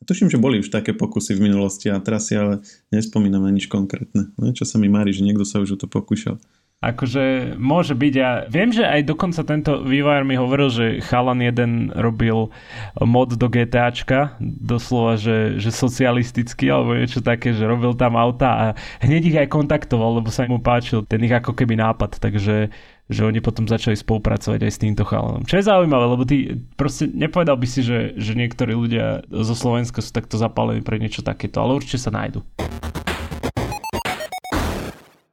Tuším, 0.04 0.30
že 0.30 0.42
boli 0.42 0.60
už 0.60 0.70
také 0.70 0.92
pokusy 0.92 1.40
v 1.40 1.50
minulosti 1.50 1.88
a 1.88 2.00
teraz 2.04 2.28
si 2.30 2.36
ale 2.36 2.60
nespomínam 2.92 3.44
na 3.44 3.52
nič 3.52 3.72
konkrétne. 3.72 4.32
Niečo 4.36 4.68
sa 4.68 4.78
mi 4.78 4.92
mári, 4.92 5.16
že 5.16 5.24
niekto 5.24 5.48
sa 5.48 5.64
už 5.64 5.76
o 5.76 5.80
to 5.80 5.88
pokúšal. 5.88 6.38
Akože 6.84 7.56
môže 7.56 7.96
byť 7.96 8.16
a 8.20 8.30
viem, 8.52 8.68
že 8.76 8.84
aj 8.84 9.08
dokonca 9.08 9.48
tento 9.48 9.88
vývojár 9.88 10.28
mi 10.28 10.36
hovoril, 10.36 10.68
že 10.68 10.86
chalan 11.00 11.40
jeden 11.40 11.96
robil 11.96 12.52
mod 13.00 13.40
do 13.40 13.48
GTAčka, 13.48 14.36
doslova, 14.44 15.16
že, 15.16 15.64
že 15.64 15.72
socialistický 15.72 16.68
alebo 16.68 17.00
niečo 17.00 17.24
také, 17.24 17.56
že 17.56 17.64
robil 17.64 17.96
tam 17.96 18.20
auta 18.20 18.50
a 18.52 18.66
hneď 19.00 19.24
ich 19.32 19.40
aj 19.40 19.48
kontaktoval, 19.48 20.20
lebo 20.20 20.28
sa 20.28 20.44
mu 20.44 20.60
páčil 20.60 21.08
ten 21.08 21.24
ich 21.24 21.32
ako 21.32 21.56
keby 21.56 21.80
nápad, 21.80 22.20
takže 22.20 22.68
že 23.14 23.24
oni 23.24 23.40
potom 23.40 23.70
začali 23.70 23.94
spolupracovať 23.94 24.60
aj 24.66 24.72
s 24.74 24.82
týmto 24.82 25.06
chalanom. 25.06 25.46
Čo 25.46 25.62
je 25.62 25.70
zaujímavé, 25.70 26.06
lebo 26.10 26.26
ty 26.26 26.58
proste 26.74 27.08
nepovedal 27.08 27.56
by 27.56 27.68
si, 27.70 27.86
že, 27.86 28.18
že 28.18 28.34
niektorí 28.34 28.74
ľudia 28.74 29.22
zo 29.30 29.54
Slovenska 29.54 30.02
sú 30.02 30.10
takto 30.12 30.42
zapálení 30.42 30.82
pre 30.82 30.98
niečo 30.98 31.22
takéto, 31.22 31.62
ale 31.62 31.78
určite 31.78 32.02
sa 32.02 32.12
nájdu. 32.12 32.42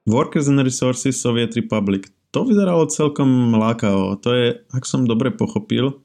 Workers 0.04 0.52
and 0.52 0.60
Resources 0.60 1.16
Soviet 1.16 1.56
Republic. 1.56 2.12
To 2.30 2.46
vyzeralo 2.46 2.86
celkom 2.86 3.56
lákavo. 3.56 4.20
To 4.22 4.28
je, 4.30 4.46
ak 4.70 4.86
som 4.86 5.08
dobre 5.08 5.34
pochopil, 5.34 6.04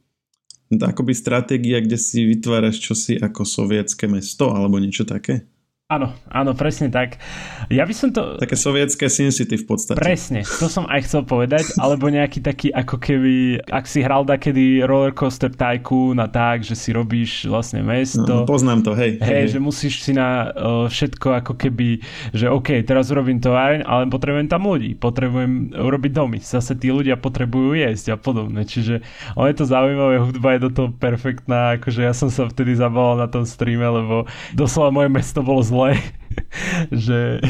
akoby 0.73 1.13
stratégia, 1.13 1.81
kde 1.81 1.97
si 1.97 2.25
vytváraš 2.25 2.81
čosi 2.81 3.21
ako 3.21 3.45
sovietské 3.45 4.09
mesto 4.09 4.49
alebo 4.49 4.81
niečo 4.81 5.05
také. 5.05 5.45
Áno, 5.85 6.17
áno, 6.33 6.57
presne 6.57 6.89
tak. 6.89 7.21
Ja 7.69 7.85
by 7.85 7.93
som 7.93 8.09
to... 8.09 8.41
Také 8.41 8.57
sovietské 8.57 9.05
SimCity 9.05 9.53
v 9.61 9.65
podstate. 9.69 10.01
Presne, 10.01 10.41
to 10.41 10.65
som 10.65 10.89
aj 10.89 11.05
chcel 11.05 11.21
povedať, 11.21 11.77
alebo 11.77 12.09
nejaký 12.09 12.41
taký, 12.41 12.73
ako 12.73 12.97
keby, 12.97 13.61
ak 13.69 13.85
si 13.85 14.01
hral 14.01 14.25
takedy 14.25 14.81
Rollercoaster 14.81 15.53
Tycoon 15.53 16.17
a 16.17 16.25
tak, 16.25 16.65
že 16.65 16.73
si 16.73 16.89
robíš 16.89 17.45
vlastne 17.45 17.85
mesto. 17.85 18.25
No, 18.25 18.49
poznám 18.49 18.81
to, 18.81 18.97
hej. 18.97 19.21
Hej, 19.21 19.29
hej, 19.29 19.45
že 19.53 19.59
musíš 19.61 20.01
si 20.01 20.17
na 20.17 20.49
uh, 20.57 20.89
všetko 20.89 21.45
ako 21.45 21.53
keby, 21.53 22.01
že 22.33 22.49
OK, 22.49 22.81
teraz 22.81 23.13
urobím 23.13 23.37
továreň, 23.37 23.85
ale 23.85 24.09
potrebujem 24.09 24.49
tam 24.49 24.65
ľudí, 24.65 24.97
potrebujem 24.97 25.69
urobiť 25.69 26.11
domy, 26.17 26.41
zase 26.41 26.73
tí 26.81 26.89
ľudia 26.89 27.13
potrebujú 27.13 27.77
jesť 27.77 28.09
a 28.09 28.17
podobne, 28.17 28.65
čiže 28.65 29.05
on 29.37 29.53
je 29.53 29.61
to 29.61 29.69
zaujímavé, 29.69 30.17
hudba 30.17 30.57
je 30.57 30.65
do 30.65 30.69
toho 30.73 30.89
perfektná, 30.97 31.77
akože 31.77 32.01
ja 32.01 32.13
som 32.17 32.33
sa 32.33 32.49
vtedy 32.49 32.73
zabal 32.73 33.21
na 33.21 33.29
tom 33.29 33.45
streame, 33.45 33.85
lebo 33.85 34.25
doslova 34.57 34.89
moje 34.89 35.13
mesto 35.13 35.45
bolo 35.45 35.61
zlé 35.61 35.74
zle, 35.75 35.99
že 37.05 37.43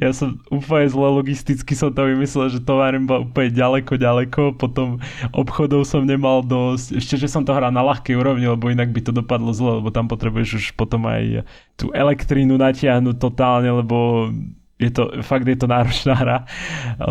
ja 0.00 0.10
som 0.16 0.40
úplne 0.48 0.88
zle 0.88 1.08
logisticky 1.20 1.76
som 1.76 1.92
to 1.92 2.08
vymyslel, 2.08 2.48
že 2.48 2.64
továrem 2.64 3.04
bol 3.04 3.28
úplne 3.28 3.52
ďaleko, 3.52 4.00
ďaleko, 4.00 4.42
potom 4.56 5.04
obchodov 5.36 5.84
som 5.84 6.08
nemal 6.08 6.40
dosť, 6.40 6.96
ešte, 6.96 7.14
že 7.20 7.28
som 7.28 7.44
to 7.44 7.52
hral 7.52 7.68
na 7.68 7.84
ľahkej 7.84 8.16
úrovni, 8.16 8.48
lebo 8.48 8.72
inak 8.72 8.88
by 8.88 9.04
to 9.04 9.12
dopadlo 9.12 9.52
zle, 9.52 9.84
lebo 9.84 9.92
tam 9.92 10.08
potrebuješ 10.08 10.50
už 10.56 10.66
potom 10.80 11.04
aj 11.04 11.44
tú 11.76 11.92
elektrínu 11.92 12.56
natiahnuť 12.56 13.16
totálne, 13.20 13.68
lebo 13.68 14.30
je 14.80 14.92
to, 14.92 15.20
fakt 15.20 15.44
je 15.44 15.56
to 15.56 15.68
náročná 15.68 16.14
hra, 16.16 16.38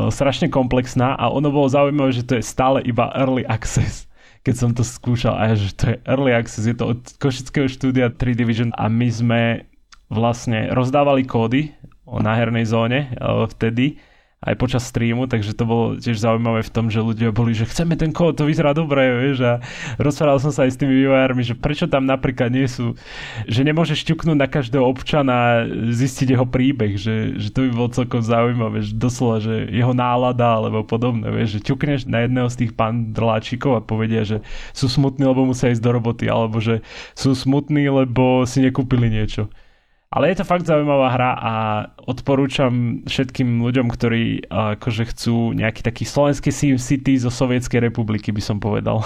strašne 0.10 0.50
komplexná 0.50 1.14
a 1.18 1.30
ono 1.30 1.54
bolo 1.54 1.70
zaujímavé, 1.70 2.18
že 2.18 2.26
to 2.26 2.38
je 2.38 2.44
stále 2.46 2.82
iba 2.82 3.14
early 3.14 3.46
access. 3.46 4.10
Keď 4.46 4.56
som 4.58 4.70
to 4.78 4.86
skúšal 4.86 5.34
a 5.34 5.58
že 5.58 5.74
to 5.74 5.86
je 5.94 5.98
early 6.06 6.30
access, 6.30 6.70
je 6.70 6.78
to 6.78 6.94
od 6.94 7.02
košického 7.18 7.66
štúdia 7.66 8.14
3 8.14 8.38
Division 8.38 8.70
a 8.78 8.86
my 8.86 9.10
sme 9.10 9.42
vlastne 10.10 10.70
rozdávali 10.72 11.26
kódy 11.26 11.74
o 12.06 12.22
náhernej 12.22 12.66
zóne 12.70 13.14
vtedy 13.50 13.98
aj 14.46 14.56
počas 14.62 14.86
streamu, 14.86 15.26
takže 15.26 15.58
to 15.58 15.66
bolo 15.66 15.98
tiež 15.98 16.22
zaujímavé 16.22 16.62
v 16.62 16.70
tom, 16.70 16.86
že 16.94 17.02
ľudia 17.02 17.34
boli, 17.34 17.58
že 17.58 17.66
chceme 17.66 17.98
ten 17.98 18.14
kód, 18.14 18.38
to 18.38 18.46
vyzerá 18.46 18.78
dobre, 18.78 19.02
vieš, 19.18 19.42
a 19.42 19.54
rozprával 19.98 20.38
som 20.38 20.54
sa 20.54 20.70
aj 20.70 20.78
s 20.78 20.80
tými 20.80 21.02
vývojármi, 21.02 21.42
že 21.42 21.58
prečo 21.58 21.90
tam 21.90 22.06
napríklad 22.06 22.54
nie 22.54 22.70
sú, 22.70 22.94
že 23.50 23.66
nemôžeš 23.66 24.06
ťuknúť 24.06 24.38
na 24.38 24.46
každého 24.46 24.86
občana 24.86 25.34
a 25.34 25.52
zistiť 25.90 26.38
jeho 26.38 26.46
príbeh, 26.46 26.94
že, 26.94 27.42
že 27.42 27.50
to 27.50 27.66
by 27.66 27.70
bolo 27.74 27.90
celkom 27.90 28.22
zaujímavé, 28.22 28.86
že 28.86 28.94
doslova, 28.94 29.42
že 29.42 29.66
jeho 29.74 29.98
nálada 29.98 30.62
alebo 30.62 30.86
podobné, 30.86 31.26
vieš, 31.34 31.58
že 31.58 31.66
ťukneš 31.74 32.06
na 32.06 32.30
jedného 32.30 32.46
z 32.46 32.56
tých 32.62 32.72
pandrláčikov 32.78 33.82
a 33.82 33.82
povedia, 33.82 34.22
že 34.22 34.46
sú 34.78 34.86
smutní, 34.86 35.26
lebo 35.26 35.42
musia 35.42 35.74
ísť 35.74 35.82
do 35.82 35.90
roboty, 35.90 36.30
alebo 36.30 36.62
že 36.62 36.86
sú 37.18 37.34
smutní, 37.34 37.90
lebo 37.90 38.46
si 38.46 38.62
nekúpili 38.62 39.10
niečo. 39.10 39.50
Ale 40.16 40.32
je 40.32 40.40
to 40.40 40.48
fakt 40.48 40.64
zaujímavá 40.64 41.12
hra 41.12 41.32
a 41.36 41.54
odporúčam 42.08 43.04
všetkým 43.04 43.60
ľuďom, 43.60 43.92
ktorí 43.92 44.48
akože 44.48 45.12
chcú 45.12 45.52
nejaký 45.52 45.84
taký 45.84 46.08
slovenský 46.08 46.56
Sim 46.56 46.80
City 46.80 47.20
zo 47.20 47.28
Sovietskej 47.28 47.84
republiky, 47.84 48.32
by 48.32 48.40
som 48.40 48.64
povedal. 48.64 49.04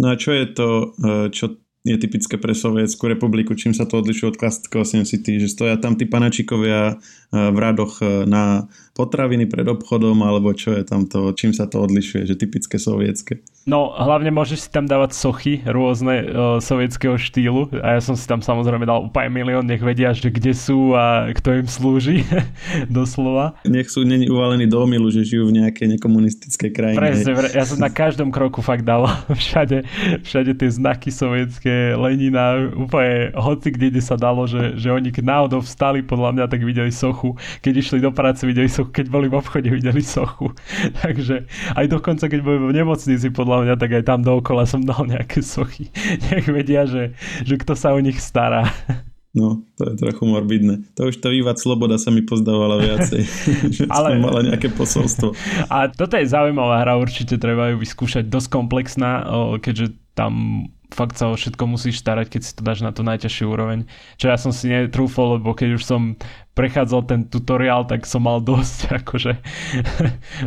No 0.00 0.12
a 0.12 0.16
čo 0.16 0.32
je 0.32 0.48
to, 0.48 0.96
e, 0.96 1.28
čo 1.28 1.60
je 1.84 1.96
typické 2.00 2.40
pre 2.40 2.56
Sovietskú 2.56 3.04
republiku, 3.04 3.52
čím 3.52 3.76
sa 3.76 3.84
to 3.84 4.00
odlišuje 4.00 4.32
od 4.32 4.40
klasického 4.40 4.84
Sim 4.88 5.04
City, 5.04 5.36
že 5.36 5.52
stoja 5.52 5.76
tam 5.76 5.92
tí 5.92 6.08
panačikovia 6.08 6.80
e, 6.88 6.94
v 7.36 7.58
radoch 7.60 8.00
e, 8.00 8.24
na 8.24 8.72
potraviny 8.96 9.44
pred 9.44 9.68
obchodom, 9.68 10.24
alebo 10.24 10.56
čo 10.56 10.72
je 10.72 10.82
tam 10.88 11.04
to, 11.04 11.36
čím 11.36 11.52
sa 11.52 11.68
to 11.68 11.84
odlišuje, 11.84 12.24
že 12.24 12.40
typické 12.40 12.80
sovietské. 12.80 13.44
No, 13.66 13.90
hlavne 13.98 14.30
môžeš 14.30 14.58
si 14.62 14.68
tam 14.70 14.86
dávať 14.86 15.18
sochy 15.18 15.58
rôzne 15.66 16.22
uh, 16.22 16.62
sovietského 16.62 17.18
štýlu 17.18 17.66
a 17.82 17.98
ja 17.98 18.00
som 18.00 18.14
si 18.14 18.22
tam 18.22 18.38
samozrejme 18.38 18.86
dal 18.86 19.10
úplne 19.10 19.26
milión, 19.34 19.66
nech 19.66 19.82
vedia, 19.82 20.14
že 20.14 20.30
kde 20.30 20.54
sú 20.54 20.94
a 20.94 21.34
kto 21.34 21.60
im 21.60 21.66
slúži, 21.66 22.22
doslova. 22.86 23.58
Nech 23.66 23.90
sú 23.90 24.06
není 24.06 24.30
uvalení 24.30 24.70
do 24.70 24.78
omilu, 24.78 25.10
že 25.10 25.26
žijú 25.26 25.50
v 25.50 25.58
nejakej 25.66 25.98
nekomunistickej 25.98 26.70
krajine. 26.70 26.98
Presne, 27.02 27.34
ja 27.52 27.66
som 27.66 27.82
na 27.82 27.90
každom 27.90 28.30
kroku 28.30 28.62
fakt 28.62 28.86
dal 28.86 29.10
všade, 29.42 29.82
všade 30.22 30.54
tie 30.54 30.70
znaky 30.70 31.10
sovietské, 31.10 31.98
Lenina, 31.98 32.70
úplne 32.70 33.34
hoci 33.34 33.74
kde, 33.74 33.98
kde 33.98 34.02
sa 34.06 34.14
dalo, 34.14 34.46
že, 34.46 34.78
že 34.78 34.94
oni 34.94 35.10
náhodou 35.10 35.58
vstali, 35.58 36.06
podľa 36.06 36.38
mňa 36.38 36.44
tak 36.46 36.62
videli 36.62 36.94
sochu, 36.94 37.34
keď 37.66 37.82
išli 37.82 37.98
do 37.98 38.14
práce, 38.14 38.46
videli 38.46 38.70
sochu, 38.70 38.85
keď 38.90 39.06
boli 39.10 39.26
v 39.30 39.38
obchode, 39.38 39.68
videli 39.68 40.02
sochu. 40.02 40.54
Takže 41.02 41.46
aj 41.74 41.86
dokonca, 41.90 42.26
keď 42.26 42.40
boli 42.42 42.58
v 42.70 42.76
nemocnici, 42.82 43.28
podľa 43.30 43.58
mňa, 43.66 43.74
tak 43.78 43.90
aj 43.96 44.04
tam 44.06 44.20
dookola 44.22 44.64
som 44.64 44.82
dal 44.82 45.06
nejaké 45.06 45.42
sochy. 45.42 45.90
Nech 46.30 46.46
vedia, 46.46 46.86
že, 46.88 47.14
že 47.44 47.54
kto 47.58 47.74
sa 47.74 47.92
o 47.94 48.00
nich 48.00 48.18
stará. 48.18 48.66
No, 49.36 49.60
to 49.76 49.92
je 49.92 50.00
trochu 50.00 50.24
morbidné. 50.24 50.96
To 50.96 51.12
už 51.12 51.20
to 51.20 51.28
vývad 51.28 51.60
Sloboda 51.60 52.00
sa 52.00 52.08
mi 52.08 52.24
pozdávala 52.24 52.80
viacej. 52.80 53.20
Ale... 53.92 54.16
mala 54.16 54.40
nejaké 54.40 54.72
posolstvo. 54.72 55.36
A 55.68 55.92
toto 55.92 56.16
je 56.16 56.24
zaujímavá 56.24 56.80
hra, 56.80 56.96
určite 56.96 57.36
treba 57.36 57.68
ju 57.68 57.76
vyskúšať. 57.76 58.32
Dosť 58.32 58.48
komplexná, 58.48 59.28
keďže 59.60 59.92
tam 60.16 60.64
fakt 60.88 61.20
sa 61.20 61.28
o 61.28 61.36
všetko 61.36 61.68
musíš 61.68 62.00
starať, 62.00 62.32
keď 62.32 62.40
si 62.40 62.52
to 62.56 62.64
dáš 62.64 62.80
na 62.80 62.94
tú 62.94 63.04
najťažšiu 63.04 63.46
úroveň. 63.52 63.84
Čo 64.16 64.32
ja 64.32 64.40
som 64.40 64.48
si 64.54 64.72
netrúfol, 64.72 65.36
lebo 65.36 65.52
keď 65.52 65.76
už 65.76 65.84
som 65.84 66.16
prechádzal 66.56 67.04
ten 67.04 67.20
tutoriál, 67.28 67.84
tak 67.84 68.08
som 68.08 68.24
mal 68.24 68.40
dosť 68.40 68.78
akože 69.04 69.32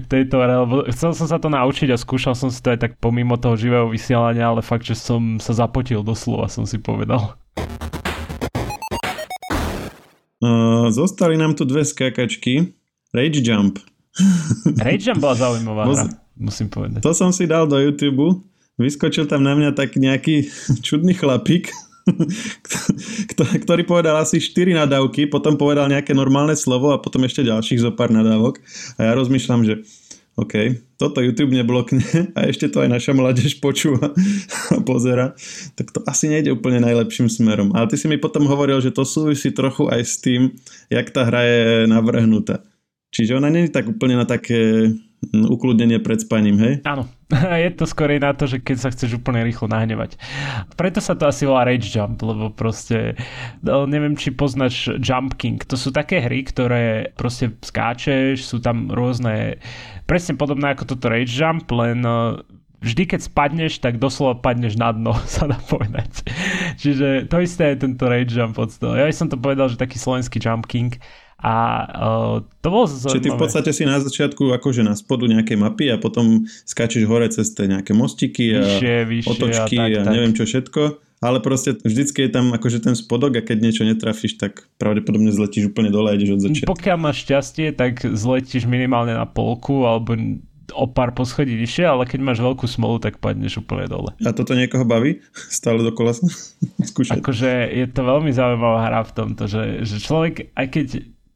tejto 0.09 0.35
hre, 0.41 0.55
lebo 0.65 0.75
chcel 0.89 1.13
som 1.13 1.29
sa 1.29 1.37
to 1.37 1.53
naučiť 1.53 1.93
a 1.93 2.01
skúšal 2.01 2.33
som 2.33 2.49
si 2.49 2.59
to 2.65 2.73
aj 2.73 2.79
tak 2.81 2.91
pomimo 2.97 3.37
toho 3.37 3.53
živého 3.53 3.85
vysielania, 3.91 4.49
ale 4.49 4.65
fakt, 4.65 4.89
že 4.89 4.97
som 4.97 5.37
sa 5.37 5.53
zapotil 5.53 6.01
doslova, 6.01 6.49
som 6.49 6.65
si 6.65 6.81
povedal. 6.81 7.37
Uh, 10.39 10.87
zostali 10.89 11.35
nám 11.35 11.53
tu 11.53 11.67
dve 11.67 11.83
skákačky. 11.85 12.73
Rage 13.11 13.43
Jump. 13.43 13.83
Rage 14.79 15.03
Jump 15.03 15.19
bola 15.19 15.35
zaujímavá 15.35 15.83
hra, 15.93 16.05
musím 16.39 16.71
povedať. 16.71 17.03
To 17.03 17.11
som 17.13 17.29
si 17.35 17.45
dal 17.45 17.67
do 17.67 17.75
YouTube. 17.75 18.48
Vyskočil 18.79 19.27
tam 19.27 19.43
na 19.43 19.53
mňa 19.53 19.75
tak 19.75 19.99
nejaký 19.99 20.47
čudný 20.87 21.13
chlapík, 21.13 21.69
ktorý 23.67 23.83
povedal 23.85 24.17
asi 24.17 24.39
4 24.41 24.73
nadávky, 24.73 25.27
potom 25.29 25.59
povedal 25.59 25.91
nejaké 25.91 26.15
normálne 26.15 26.55
slovo 26.55 26.95
a 26.95 27.01
potom 27.03 27.27
ešte 27.27 27.45
ďalších 27.45 27.83
zo 27.83 27.91
pár 27.93 28.09
nadávok. 28.09 28.63
A 28.97 29.11
ja 29.11 29.11
rozmýšľam, 29.13 29.61
že 29.67 29.83
OK, 30.39 30.55
toto 30.95 31.19
YouTube 31.19 31.51
neblokne 31.51 31.99
a 32.37 32.47
ešte 32.47 32.71
to 32.71 32.79
aj 32.79 32.89
naša 32.89 33.11
mládež 33.11 33.59
počúva 33.59 34.15
a 34.71 34.79
pozera, 34.79 35.35
tak 35.75 35.91
to 35.91 35.99
asi 36.07 36.31
nejde 36.31 36.55
úplne 36.55 36.79
najlepším 36.79 37.27
smerom. 37.27 37.75
Ale 37.75 37.91
ty 37.91 37.99
si 37.99 38.07
mi 38.07 38.15
potom 38.15 38.47
hovoril, 38.47 38.79
že 38.79 38.95
to 38.95 39.03
súvisí 39.03 39.51
trochu 39.51 39.91
aj 39.91 39.99
s 39.99 40.15
tým, 40.23 40.55
jak 40.87 41.11
tá 41.11 41.27
hra 41.27 41.43
je 41.43 41.61
navrhnutá. 41.91 42.63
Čiže 43.11 43.35
ona 43.35 43.51
není 43.51 43.67
tak 43.67 43.89
úplne 43.91 44.15
na 44.15 44.23
také 44.23 44.93
ukludnenie 45.33 45.99
pred 45.99 46.23
spaním, 46.23 46.57
hej? 46.57 46.73
Áno. 46.87 47.03
Je 47.63 47.69
to 47.75 47.85
skorej 47.85 48.23
na 48.23 48.31
to, 48.33 48.47
že 48.47 48.63
keď 48.63 48.77
sa 48.79 48.89
chceš 48.89 49.19
úplne 49.19 49.43
rýchlo 49.43 49.67
nahnevať. 49.67 50.15
Preto 50.79 51.03
sa 51.03 51.13
to 51.13 51.27
asi 51.27 51.43
volá 51.43 51.67
Rage 51.67 51.91
Jump, 51.91 52.23
lebo 52.23 52.49
proste 52.49 53.19
no, 53.61 53.83
neviem, 53.85 54.15
či 54.15 54.31
poznáš 54.31 54.97
Jump 55.03 55.35
King. 55.35 55.61
To 55.67 55.75
sú 55.75 55.91
také 55.91 56.23
hry, 56.23 56.47
ktoré 56.47 57.11
proste 57.19 57.53
skáčeš, 57.61 58.41
sú 58.41 58.63
tam 58.63 58.89
rôzne 58.89 59.59
presne 60.07 60.39
podobné 60.39 60.73
ako 60.73 60.95
toto 60.95 61.11
Rage 61.11 61.35
Jump, 61.35 61.69
len 61.75 62.01
no, 62.01 62.41
vždy 62.79 63.13
keď 63.13 63.19
spadneš, 63.27 63.83
tak 63.83 63.99
doslova 63.99 64.39
padneš 64.39 64.79
na 64.79 64.95
dno, 64.95 65.13
sa 65.29 65.45
dá 65.45 65.59
povedať. 65.67 66.25
Čiže 66.79 67.27
to 67.27 67.43
isté 67.43 67.75
je 67.75 67.85
tento 67.85 68.07
Rage 68.07 68.33
Jump. 68.33 68.55
Ja 68.81 69.05
som 69.11 69.27
to 69.27 69.37
povedal, 69.37 69.67
že 69.67 69.77
taký 69.77 69.99
slovenský 69.99 70.39
Jump 70.39 70.65
King 70.65 70.97
a 71.39 71.55
uh, 71.87 72.35
to 72.59 72.67
bolo 72.67 72.83
zaujímavé. 72.83 73.11
Čiže 73.15 73.23
ty 73.23 73.29
v 73.31 73.39
podstate 73.39 73.71
si 73.71 73.83
na 73.87 74.03
začiatku 74.03 74.51
akože 74.59 74.83
na 74.83 74.91
spodu 74.99 75.23
nejakej 75.23 75.55
mapy 75.55 75.87
a 75.87 75.95
potom 75.95 76.43
skáčeš 76.67 77.07
hore 77.07 77.31
cez 77.31 77.55
tie 77.55 77.71
nejaké 77.71 77.95
mostiky 77.95 78.59
a 78.59 78.67
vyššie, 78.67 78.95
vyššie 79.07 79.31
otočky 79.31 79.75
a, 79.79 79.83
tak, 79.87 79.91
a 79.95 80.01
tak. 80.03 80.13
neviem 80.19 80.33
čo 80.35 80.43
všetko. 80.43 80.81
Ale 81.19 81.43
proste 81.43 81.75
vždycky 81.75 82.27
je 82.27 82.31
tam 82.31 82.55
akože 82.55 82.79
ten 82.79 82.95
spodok 82.95 83.39
a 83.39 83.41
keď 83.43 83.57
niečo 83.59 83.83
netrafíš, 83.83 84.39
tak 84.39 84.71
pravdepodobne 84.79 85.35
zletíš 85.35 85.71
úplne 85.71 85.91
dole 85.91 86.11
a 86.11 86.15
ideš 86.15 86.39
od 86.39 86.41
začiatku. 86.47 86.71
Pokiaľ 86.71 86.97
máš 86.99 87.27
šťastie, 87.27 87.75
tak 87.75 88.03
zletíš 88.03 88.63
minimálne 88.63 89.11
na 89.11 89.27
polku 89.27 89.83
alebo 89.83 90.15
o 90.73 90.85
pár 90.87 91.11
poschodí 91.17 91.57
vyššie, 91.57 91.85
ale 91.85 92.03
keď 92.05 92.19
máš 92.21 92.39
veľkú 92.39 92.65
smolu, 92.69 93.01
tak 93.01 93.17
padneš 93.17 93.61
úplne 93.61 93.89
dole. 93.89 94.11
A 94.21 94.31
toto 94.31 94.53
niekoho 94.53 94.85
baví? 94.85 95.19
Stále 95.33 95.81
dokola 95.81 96.15
skúšať? 96.89 97.19
Akože 97.19 97.51
je 97.73 97.85
to 97.89 98.01
veľmi 98.05 98.31
zaujímavá 98.31 98.87
hra 98.87 99.01
v 99.03 99.11
tomto, 99.11 99.43
že, 99.49 99.83
že 99.83 99.97
človek, 99.99 100.53
aj 100.55 100.67
keď 100.71 100.87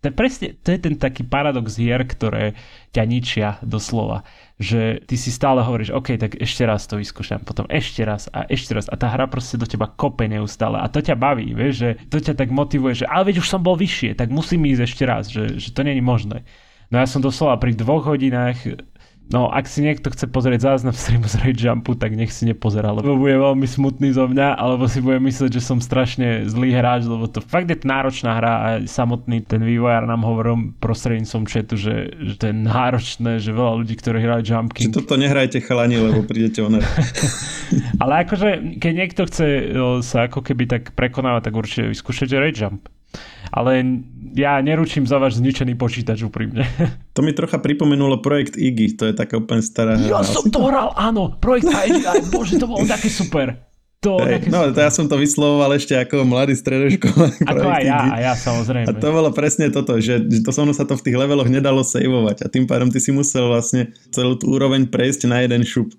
to 0.04 0.12
je, 0.12 0.20
presne, 0.20 0.48
to 0.60 0.76
je 0.76 0.80
ten 0.84 1.00
taký 1.00 1.24
paradox 1.24 1.80
hier, 1.80 2.04
ktoré 2.04 2.60
ťa 2.92 3.04
ničia 3.08 3.48
doslova. 3.64 4.28
Že 4.60 5.00
ty 5.08 5.16
si 5.16 5.32
stále 5.32 5.64
hovoríš, 5.64 5.96
OK, 5.96 6.20
tak 6.20 6.36
ešte 6.44 6.68
raz 6.68 6.84
to 6.92 7.00
vyskúšam, 7.00 7.40
potom 7.40 7.64
ešte 7.72 8.04
raz 8.04 8.28
a 8.36 8.44
ešte 8.52 8.76
raz 8.76 8.92
a 8.92 9.00
tá 9.00 9.08
hra 9.08 9.32
proste 9.32 9.56
do 9.56 9.64
teba 9.64 9.88
kope 9.88 10.28
neustále 10.28 10.76
a 10.76 10.92
to 10.92 11.00
ťa 11.00 11.16
baví, 11.16 11.56
vieš, 11.56 11.74
že 11.80 11.90
to 12.12 12.20
ťa 12.20 12.36
tak 12.36 12.52
motivuje, 12.52 13.00
že 13.00 13.08
ale 13.08 13.32
veď 13.32 13.40
už 13.40 13.48
som 13.48 13.64
bol 13.64 13.80
vyššie, 13.80 14.20
tak 14.20 14.28
musím 14.28 14.68
ísť 14.68 14.84
ešte 14.84 15.04
raz, 15.08 15.32
že, 15.32 15.56
že 15.56 15.72
to 15.72 15.88
není 15.88 16.04
možné. 16.04 16.44
No 16.92 17.00
ja 17.00 17.08
som 17.08 17.24
doslova 17.24 17.56
pri 17.58 17.72
dvoch 17.72 18.04
hodinách 18.06 18.60
No, 19.32 19.48
ak 19.48 19.72
si 19.72 19.80
niekto 19.82 20.12
chce 20.12 20.28
pozrieť 20.28 20.76
záznam 20.76 20.92
streamu 20.92 21.32
z 21.32 21.40
Rage 21.40 21.64
Jumpu, 21.64 21.96
tak 21.96 22.14
nech 22.14 22.30
si 22.30 22.44
nepozerá, 22.44 22.92
lebo 22.92 23.16
bude 23.16 23.40
veľmi 23.40 23.64
smutný 23.64 24.12
zo 24.12 24.28
mňa, 24.28 24.60
alebo 24.60 24.86
si 24.86 25.00
bude 25.00 25.18
myslieť, 25.24 25.58
že 25.58 25.64
som 25.64 25.80
strašne 25.80 26.44
zlý 26.46 26.76
hráč, 26.76 27.08
lebo 27.08 27.26
to 27.32 27.40
fakt 27.40 27.72
je 27.72 27.80
náročná 27.88 28.36
hra 28.38 28.54
a 28.54 28.68
samotný 28.84 29.42
ten 29.48 29.64
vývojár 29.64 30.06
nám 30.06 30.28
hovoril 30.28 30.76
prostredníctvom 30.78 31.44
chatu, 31.48 31.80
že, 31.80 32.14
že 32.14 32.34
to 32.36 32.46
je 32.52 32.56
náročné, 32.56 33.32
že 33.40 33.56
veľa 33.56 33.74
ľudí, 33.80 33.96
ktorí 33.96 34.22
hrajú 34.22 34.44
Jump 34.44 34.70
King. 34.76 34.92
Že 34.92 35.02
toto 35.02 35.16
nehrajte 35.16 35.64
chalani, 35.64 35.98
lebo 35.98 36.22
prídete 36.28 36.60
o 36.62 36.70
Ale 38.04 38.14
akože, 38.28 38.78
keď 38.78 38.94
niekto 38.94 39.22
chce 39.26 39.48
sa 40.04 40.28
ako 40.28 40.46
keby 40.46 40.70
tak 40.70 40.84
prekonávať, 40.94 41.50
tak 41.50 41.54
určite 41.56 41.90
vyskúšajte 41.90 42.36
Rage 42.38 42.60
Jump 42.60 42.86
ale 43.54 43.86
ja 44.34 44.58
neručím 44.66 45.06
za 45.06 45.22
váš 45.22 45.38
zničený 45.38 45.78
počítač 45.78 46.26
úprimne. 46.26 46.66
To 47.14 47.22
mi 47.22 47.30
trocha 47.30 47.62
pripomenulo 47.62 48.26
projekt 48.26 48.58
Iggy, 48.58 48.98
to 48.98 49.06
je 49.06 49.14
taká 49.14 49.38
úplne 49.38 49.62
stará 49.62 49.94
hra. 49.94 50.18
Ja 50.18 50.26
som 50.26 50.50
to 50.50 50.66
hral, 50.66 50.98
áno, 50.98 51.38
projekt 51.38 51.70
Iggy, 51.70 52.02
bože, 52.34 52.58
to 52.58 52.66
bolo 52.66 52.82
také 52.98 53.06
super. 53.06 53.54
To, 54.02 54.20
hey, 54.20 54.42
no, 54.50 54.68
to 54.74 54.82
ja 54.84 54.90
som 54.90 55.08
to 55.08 55.16
vyslovoval 55.16 55.78
ešte 55.78 55.94
ako 55.96 56.28
mladý 56.28 56.58
stredoškolák. 56.60 57.40
Ako 57.54 57.68
aj 57.70 57.84
ja, 57.88 58.00
a 58.04 58.18
ja 58.20 58.34
samozrejme. 58.36 58.90
A 58.90 58.98
to 58.98 59.08
bolo 59.16 59.32
presne 59.32 59.72
toto, 59.72 59.96
že, 60.02 60.20
to 60.44 60.52
som 60.52 60.68
sa 60.76 60.84
to 60.84 61.00
v 61.00 61.06
tých 61.08 61.16
leveloch 61.16 61.48
nedalo 61.48 61.86
saveovať 61.86 62.44
a 62.44 62.52
tým 62.52 62.68
pádom 62.68 62.92
ty 62.92 63.00
si 63.00 63.16
musel 63.16 63.48
vlastne 63.48 63.96
celú 64.12 64.36
tú 64.36 64.52
úroveň 64.52 64.92
prejsť 64.92 65.30
na 65.32 65.46
jeden 65.46 65.64
šup. 65.64 65.94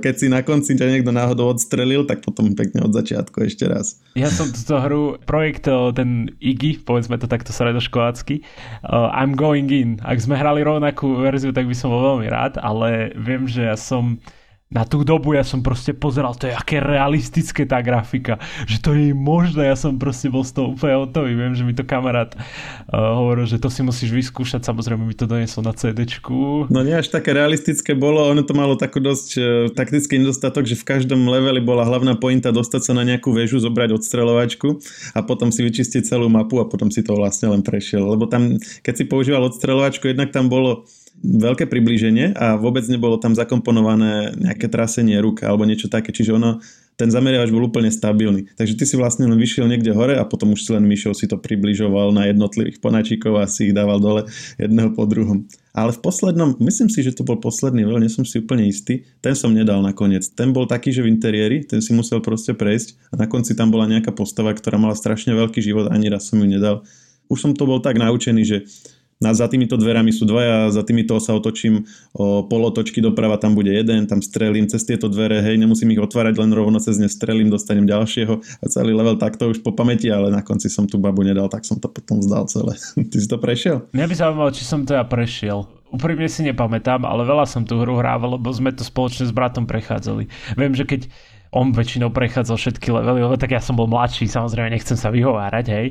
Keď 0.00 0.14
si 0.14 0.26
na 0.30 0.42
konci 0.46 0.78
ťa 0.78 0.86
niekto 0.86 1.10
náhodou 1.10 1.50
odstrelil, 1.50 2.06
tak 2.06 2.22
potom 2.22 2.54
pekne 2.54 2.86
od 2.86 2.94
začiatku 2.94 3.42
ešte 3.42 3.66
raz. 3.66 3.98
Ja 4.14 4.30
som 4.30 4.50
túto 4.54 4.78
hru, 4.78 5.18
projekt 5.22 5.66
ten 5.98 6.30
Iggy, 6.38 6.82
povedzme 6.82 7.18
to 7.18 7.26
takto 7.26 7.50
sredoškolácky, 7.50 8.42
uh, 8.86 9.10
I'm 9.10 9.34
going 9.34 9.66
in. 9.70 9.98
Ak 10.06 10.22
sme 10.22 10.38
hrali 10.38 10.62
rovnakú 10.62 11.18
verziu, 11.18 11.50
tak 11.50 11.66
by 11.66 11.74
som 11.74 11.90
bol 11.90 12.02
veľmi 12.14 12.30
rád, 12.30 12.58
ale 12.62 13.14
viem, 13.18 13.50
že 13.50 13.66
ja 13.66 13.74
som 13.74 14.18
na 14.66 14.82
tú 14.82 15.06
dobu 15.06 15.38
ja 15.38 15.46
som 15.46 15.62
proste 15.62 15.94
pozeral, 15.94 16.34
to 16.34 16.50
je 16.50 16.54
aké 16.54 16.82
realistické 16.82 17.62
tá 17.70 17.78
grafika, 17.78 18.42
že 18.66 18.82
to 18.82 18.98
je 18.98 19.14
možné, 19.14 19.70
ja 19.70 19.78
som 19.78 19.94
proste 19.94 20.26
bol 20.26 20.42
z 20.42 20.58
toho 20.58 20.74
úplne 20.74 21.06
hotový, 21.06 21.38
viem, 21.38 21.54
že 21.54 21.62
mi 21.62 21.70
to 21.70 21.86
kamarát 21.86 22.34
uh, 22.34 23.14
hovoril, 23.14 23.46
že 23.46 23.62
to 23.62 23.70
si 23.70 23.86
musíš 23.86 24.10
vyskúšať, 24.10 24.66
samozrejme 24.66 25.06
mi 25.06 25.14
to 25.14 25.30
donesol 25.30 25.62
na 25.62 25.70
CDčku. 25.70 26.66
No 26.66 26.82
nie 26.82 26.98
až 26.98 27.14
také 27.14 27.30
realistické 27.30 27.94
bolo, 27.94 28.26
ono 28.26 28.42
to 28.42 28.58
malo 28.58 28.74
takú 28.74 28.98
dosť 28.98 29.30
uh, 29.38 29.44
taktický 29.70 30.18
nedostatok, 30.18 30.66
že 30.66 30.74
v 30.74 30.98
každom 30.98 31.22
leveli 31.30 31.62
bola 31.62 31.86
hlavná 31.86 32.18
pointa 32.18 32.50
dostať 32.50 32.90
sa 32.90 32.92
na 32.98 33.06
nejakú 33.06 33.30
väžu, 33.30 33.62
zobrať 33.62 34.02
odstreľovačku 34.02 34.82
a 35.14 35.22
potom 35.22 35.54
si 35.54 35.62
vyčistiť 35.62 36.10
celú 36.10 36.26
mapu 36.26 36.58
a 36.58 36.66
potom 36.66 36.90
si 36.90 37.06
to 37.06 37.14
vlastne 37.14 37.54
len 37.54 37.62
prešiel, 37.62 38.02
lebo 38.02 38.26
tam, 38.26 38.58
keď 38.82 38.94
si 38.98 39.04
používal 39.06 39.46
odstreľovačku, 39.46 40.10
jednak 40.10 40.34
tam 40.34 40.50
bolo 40.50 40.90
veľké 41.24 41.66
priblíženie 41.66 42.36
a 42.36 42.60
vôbec 42.60 42.84
nebolo 42.86 43.16
tam 43.16 43.32
zakomponované 43.32 44.36
nejaké 44.36 44.68
trasenie 44.68 45.16
ruk 45.18 45.42
alebo 45.42 45.64
niečo 45.64 45.88
také, 45.88 46.12
čiže 46.12 46.36
ono, 46.36 46.60
ten 46.96 47.12
zameriavač 47.12 47.52
bol 47.52 47.68
úplne 47.68 47.92
stabilný. 47.92 48.48
Takže 48.56 48.74
ty 48.76 48.84
si 48.88 48.96
vlastne 48.96 49.28
len 49.28 49.36
vyšiel 49.36 49.68
niekde 49.68 49.92
hore 49.92 50.16
a 50.16 50.24
potom 50.24 50.56
už 50.56 50.64
si 50.64 50.70
len 50.72 50.84
myšou 50.84 51.12
si 51.12 51.28
to 51.28 51.36
približoval 51.36 52.12
na 52.12 52.28
jednotlivých 52.32 52.80
ponačíkov 52.80 53.36
a 53.36 53.44
si 53.44 53.68
ich 53.68 53.76
dával 53.76 54.00
dole 54.00 54.24
jedného 54.56 54.96
po 54.96 55.04
druhom. 55.04 55.44
Ale 55.76 55.92
v 55.92 56.00
poslednom, 56.00 56.56
myslím 56.56 56.88
si, 56.88 57.04
že 57.04 57.12
to 57.12 57.20
bol 57.20 57.36
posledný 57.36 57.84
level, 57.84 58.00
nie 58.00 58.08
som 58.08 58.24
si 58.24 58.40
úplne 58.40 58.64
istý, 58.64 59.04
ten 59.20 59.36
som 59.36 59.52
nedal 59.52 59.84
nakoniec. 59.84 60.24
Ten 60.32 60.56
bol 60.56 60.64
taký, 60.64 60.88
že 60.88 61.04
v 61.04 61.12
interiéri, 61.12 61.68
ten 61.68 61.84
si 61.84 61.92
musel 61.92 62.24
proste 62.24 62.56
prejsť 62.56 63.12
a 63.12 63.20
na 63.20 63.28
konci 63.28 63.52
tam 63.52 63.68
bola 63.68 63.84
nejaká 63.84 64.08
postava, 64.16 64.56
ktorá 64.56 64.80
mala 64.80 64.96
strašne 64.96 65.36
veľký 65.36 65.60
život, 65.60 65.92
ani 65.92 66.08
raz 66.08 66.32
som 66.32 66.40
ju 66.40 66.48
nedal. 66.48 66.80
Už 67.28 67.44
som 67.44 67.52
to 67.52 67.68
bol 67.68 67.84
tak 67.84 68.00
naučený, 68.00 68.42
že 68.46 68.64
na, 69.16 69.32
za 69.32 69.48
týmito 69.48 69.80
dverami 69.80 70.12
sú 70.12 70.28
dvaja, 70.28 70.68
za 70.68 70.84
týmito 70.84 71.16
sa 71.16 71.32
otočím 71.32 71.88
o 72.12 72.44
polotočky 72.44 73.00
doprava, 73.00 73.40
tam 73.40 73.56
bude 73.56 73.72
jeden, 73.72 74.04
tam 74.04 74.20
strelím 74.20 74.68
cez 74.68 74.84
tieto 74.84 75.08
dvere, 75.08 75.40
hej, 75.40 75.56
nemusím 75.56 75.96
ich 75.96 76.02
otvárať, 76.02 76.36
len 76.36 76.52
rovno 76.52 76.76
cez 76.76 77.00
ne 77.00 77.08
strelím, 77.08 77.48
dostanem 77.48 77.88
ďalšieho 77.88 78.34
a 78.36 78.64
celý 78.68 78.92
level 78.92 79.16
takto 79.16 79.48
už 79.48 79.64
po 79.64 79.72
pamäti, 79.72 80.12
ale 80.12 80.28
na 80.28 80.44
konci 80.44 80.68
som 80.68 80.84
tú 80.84 81.00
babu 81.00 81.24
nedal, 81.24 81.48
tak 81.48 81.64
som 81.64 81.80
to 81.80 81.88
potom 81.88 82.20
zdal 82.20 82.44
celé. 82.44 82.76
Ty 83.10 83.16
si 83.16 83.28
to 83.28 83.40
prešiel? 83.40 83.88
Mňa 83.96 84.06
by 84.06 84.14
zaujímalo, 84.14 84.50
či 84.52 84.64
som 84.68 84.84
to 84.84 84.92
ja 84.92 85.04
prešiel. 85.08 85.64
Úprimne 85.86 86.28
si 86.28 86.44
nepamätám, 86.44 87.08
ale 87.08 87.24
veľa 87.24 87.48
som 87.48 87.64
tú 87.64 87.80
hru 87.80 87.96
hrával, 87.96 88.36
lebo 88.36 88.52
sme 88.52 88.74
to 88.74 88.84
spoločne 88.84 89.24
s 89.24 89.32
bratom 89.32 89.64
prechádzali. 89.64 90.28
Viem, 90.58 90.74
že 90.76 90.84
keď 90.84 91.00
on 91.56 91.72
väčšinou 91.72 92.12
prechádzal 92.12 92.60
všetky 92.60 92.92
levely, 92.92 93.24
lebo 93.24 93.40
tak 93.40 93.56
ja 93.56 93.64
som 93.64 93.80
bol 93.80 93.88
mladší, 93.88 94.28
samozrejme 94.28 94.68
nechcem 94.68 94.92
sa 94.92 95.08
vyhovárať, 95.08 95.66
hej, 95.72 95.86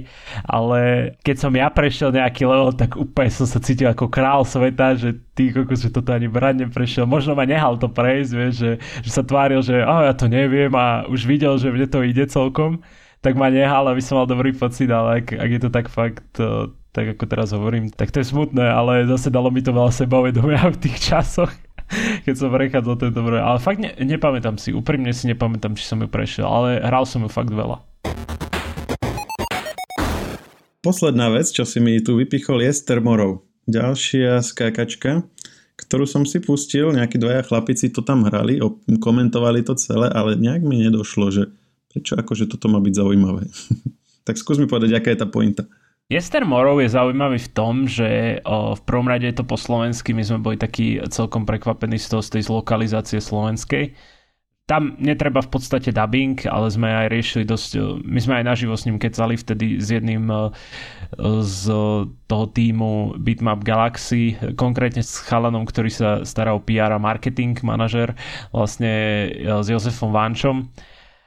ale 0.45 1.11
keď 1.25 1.35
som 1.41 1.51
ja 1.57 1.73
prešiel 1.73 2.13
nejaký 2.13 2.45
level, 2.45 2.69
tak 2.77 2.93
úplne 2.93 3.33
som 3.33 3.49
sa 3.49 3.57
cítil 3.57 3.89
ako 3.89 4.13
král 4.13 4.45
sveta, 4.45 4.93
že 4.93 5.17
ty 5.33 5.49
kokos, 5.49 5.81
že 5.81 5.89
toto 5.89 6.13
ani 6.13 6.29
brat 6.29 6.53
neprešiel, 6.53 7.09
možno 7.09 7.33
ma 7.33 7.49
nehal 7.49 7.81
to 7.81 7.89
prejsť, 7.89 8.31
vieš, 8.37 8.53
že, 8.61 8.71
že 9.01 9.09
sa 9.09 9.25
tváril, 9.25 9.65
že 9.65 9.81
oh, 9.81 10.05
ja 10.05 10.13
to 10.13 10.29
neviem 10.29 10.69
a 10.77 11.09
už 11.09 11.25
videl, 11.25 11.57
že 11.57 11.73
mne 11.73 11.89
to 11.89 12.05
ide 12.05 12.29
celkom, 12.29 12.85
tak 13.25 13.33
ma 13.33 13.49
nehal, 13.49 13.89
aby 13.89 14.05
som 14.05 14.21
mal 14.21 14.29
dobrý 14.29 14.53
pocit, 14.53 14.85
ale 14.93 15.25
ak, 15.25 15.33
ak 15.33 15.49
je 15.49 15.61
to 15.65 15.69
tak 15.73 15.89
fakt, 15.89 16.21
to, 16.37 16.77
tak 16.93 17.17
ako 17.17 17.25
teraz 17.25 17.49
hovorím, 17.57 17.89
tak 17.89 18.13
to 18.13 18.21
je 18.21 18.29
smutné, 18.29 18.69
ale 18.69 19.09
zase 19.09 19.33
dalo 19.33 19.49
mi 19.49 19.65
to 19.65 19.73
veľa 19.73 19.89
sebavedomia 19.89 20.69
v 20.69 20.77
tých 20.77 21.09
časoch 21.09 21.64
keď 22.25 22.35
som 22.35 22.49
prechádzal 22.53 22.95
tento 22.97 23.21
broj. 23.21 23.41
Ale 23.41 23.57
fakt 23.61 23.79
ne, 23.81 23.93
nepamätám 23.97 24.57
si, 24.57 24.73
úprimne 24.75 25.11
si 25.11 25.29
nepamätám, 25.29 25.77
či 25.77 25.85
som 25.85 26.01
ju 26.01 26.09
prešiel, 26.09 26.45
ale 26.45 26.81
hral 26.81 27.05
som 27.07 27.23
ju 27.25 27.29
fakt 27.29 27.51
veľa. 27.51 27.81
Posledná 30.85 31.33
vec, 31.33 31.49
čo 31.49 31.65
si 31.65 31.81
mi 31.81 31.97
tu 31.97 32.13
vypichol, 32.21 32.61
je 32.61 32.69
Stermorov. 32.69 33.41
Ďalšia 33.65 34.45
skákačka, 34.45 35.25
ktorú 35.81 36.05
som 36.05 36.21
si 36.29 36.37
pustil, 36.37 36.93
nejakí 36.93 37.17
dvaja 37.17 37.41
chlapici 37.41 37.89
to 37.89 38.05
tam 38.05 38.21
hrali, 38.29 38.61
komentovali 39.01 39.65
to 39.65 39.73
celé, 39.73 40.13
ale 40.13 40.37
nejak 40.37 40.61
mi 40.61 40.85
nedošlo, 40.85 41.33
že 41.33 41.49
prečo 41.89 42.13
akože 42.13 42.45
toto 42.45 42.69
má 42.69 42.77
byť 42.77 42.93
zaujímavé. 43.01 43.49
tak 44.27 44.37
skús 44.37 44.61
mi 44.61 44.69
povedať, 44.69 44.93
aká 44.93 45.09
je 45.09 45.19
tá 45.19 45.25
pointa. 45.25 45.65
Jester 46.05 46.45
Morov 46.45 46.85
je 46.85 46.93
zaujímavý 46.93 47.41
v 47.41 47.49
tom, 47.49 47.89
že 47.89 48.37
o, 48.45 48.77
v 48.77 48.81
prvom 48.85 49.09
rade 49.09 49.25
je 49.25 49.41
to 49.41 49.45
po 49.45 49.57
slovensky, 49.57 50.13
my 50.13 50.21
sme 50.21 50.37
boli 50.37 50.53
takí 50.53 51.01
celkom 51.09 51.49
prekvapení 51.49 51.97
z 51.97 52.13
toho, 52.13 52.21
z 52.21 52.29
tej 52.37 52.41
zlokalizácie 52.45 53.17
slovenskej. 53.17 53.97
Tam 54.69 54.97
netreba 55.01 55.41
v 55.41 55.49
podstate 55.49 55.89
dubbing, 55.89 56.45
ale 56.45 56.69
sme 56.69 56.93
aj 56.93 57.09
riešili 57.09 57.45
dosť, 57.45 58.01
my 58.05 58.19
sme 58.21 58.37
aj 58.37 58.45
naživo 58.45 58.77
s 58.77 58.85
ním 58.85 59.01
kecali 59.01 59.33
vtedy 59.33 59.81
s 59.81 59.93
jedným 59.93 60.29
z 61.41 61.63
toho 62.29 62.45
týmu 62.53 63.17
Bitmap 63.17 63.65
Galaxy, 63.65 64.37
konkrétne 64.57 65.01
s 65.01 65.21
chalanom, 65.25 65.65
ktorý 65.65 65.89
sa 65.89 66.09
stará 66.21 66.53
o 66.53 66.61
PR 66.61 66.93
a 66.93 67.01
marketing 67.01 67.57
manažer, 67.65 68.13
vlastne 68.53 68.93
s 69.41 69.69
Jozefom 69.69 70.13
Vančom 70.13 70.69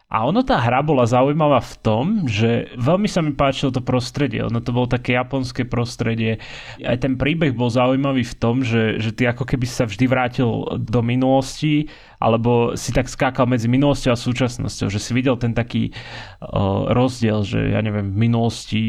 a 0.08 0.24
ono 0.24 0.40
tá 0.40 0.56
hra 0.56 0.80
bola 0.80 1.04
zaujímavá 1.04 1.60
v 1.60 1.74
tom, 1.84 2.04
že 2.24 2.72
veľmi 2.80 3.04
sa 3.04 3.20
mi 3.20 3.36
páčilo 3.36 3.68
to 3.68 3.84
prostredie. 3.84 4.40
Ono 4.40 4.56
to 4.64 4.72
bolo 4.72 4.88
také 4.88 5.12
japonské 5.12 5.68
prostredie. 5.68 6.40
Aj 6.80 6.96
ten 6.96 7.20
príbeh 7.20 7.52
bol 7.52 7.68
zaujímavý 7.68 8.24
v 8.24 8.38
tom, 8.40 8.64
že, 8.64 8.96
že 9.04 9.12
ty 9.12 9.28
ako 9.28 9.44
keby 9.44 9.68
sa 9.68 9.84
vždy 9.84 10.08
vrátil 10.08 10.48
do 10.80 11.04
minulosti, 11.04 11.92
alebo 12.24 12.72
si 12.72 12.96
tak 12.96 13.04
skákal 13.04 13.44
medzi 13.52 13.68
minulosťou 13.68 14.16
a 14.16 14.16
súčasnosťou. 14.16 14.88
Že 14.88 14.96
si 14.96 15.10
videl 15.12 15.36
ten 15.36 15.52
taký 15.52 15.92
uh, 15.92 16.88
rozdiel, 16.88 17.44
že 17.44 17.76
ja 17.76 17.84
neviem, 17.84 18.08
v 18.08 18.16
minulosti 18.16 18.84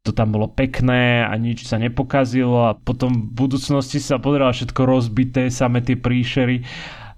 to 0.00 0.16
tam 0.16 0.32
bolo 0.32 0.48
pekné 0.48 1.20
a 1.20 1.36
nič 1.36 1.68
sa 1.68 1.76
nepokazilo 1.76 2.72
a 2.72 2.76
potom 2.80 3.28
v 3.28 3.44
budúcnosti 3.44 4.00
sa 4.00 4.16
podarilo 4.16 4.48
všetko 4.48 4.88
rozbité, 4.88 5.52
same 5.52 5.84
tie 5.84 6.00
príšery 6.00 6.64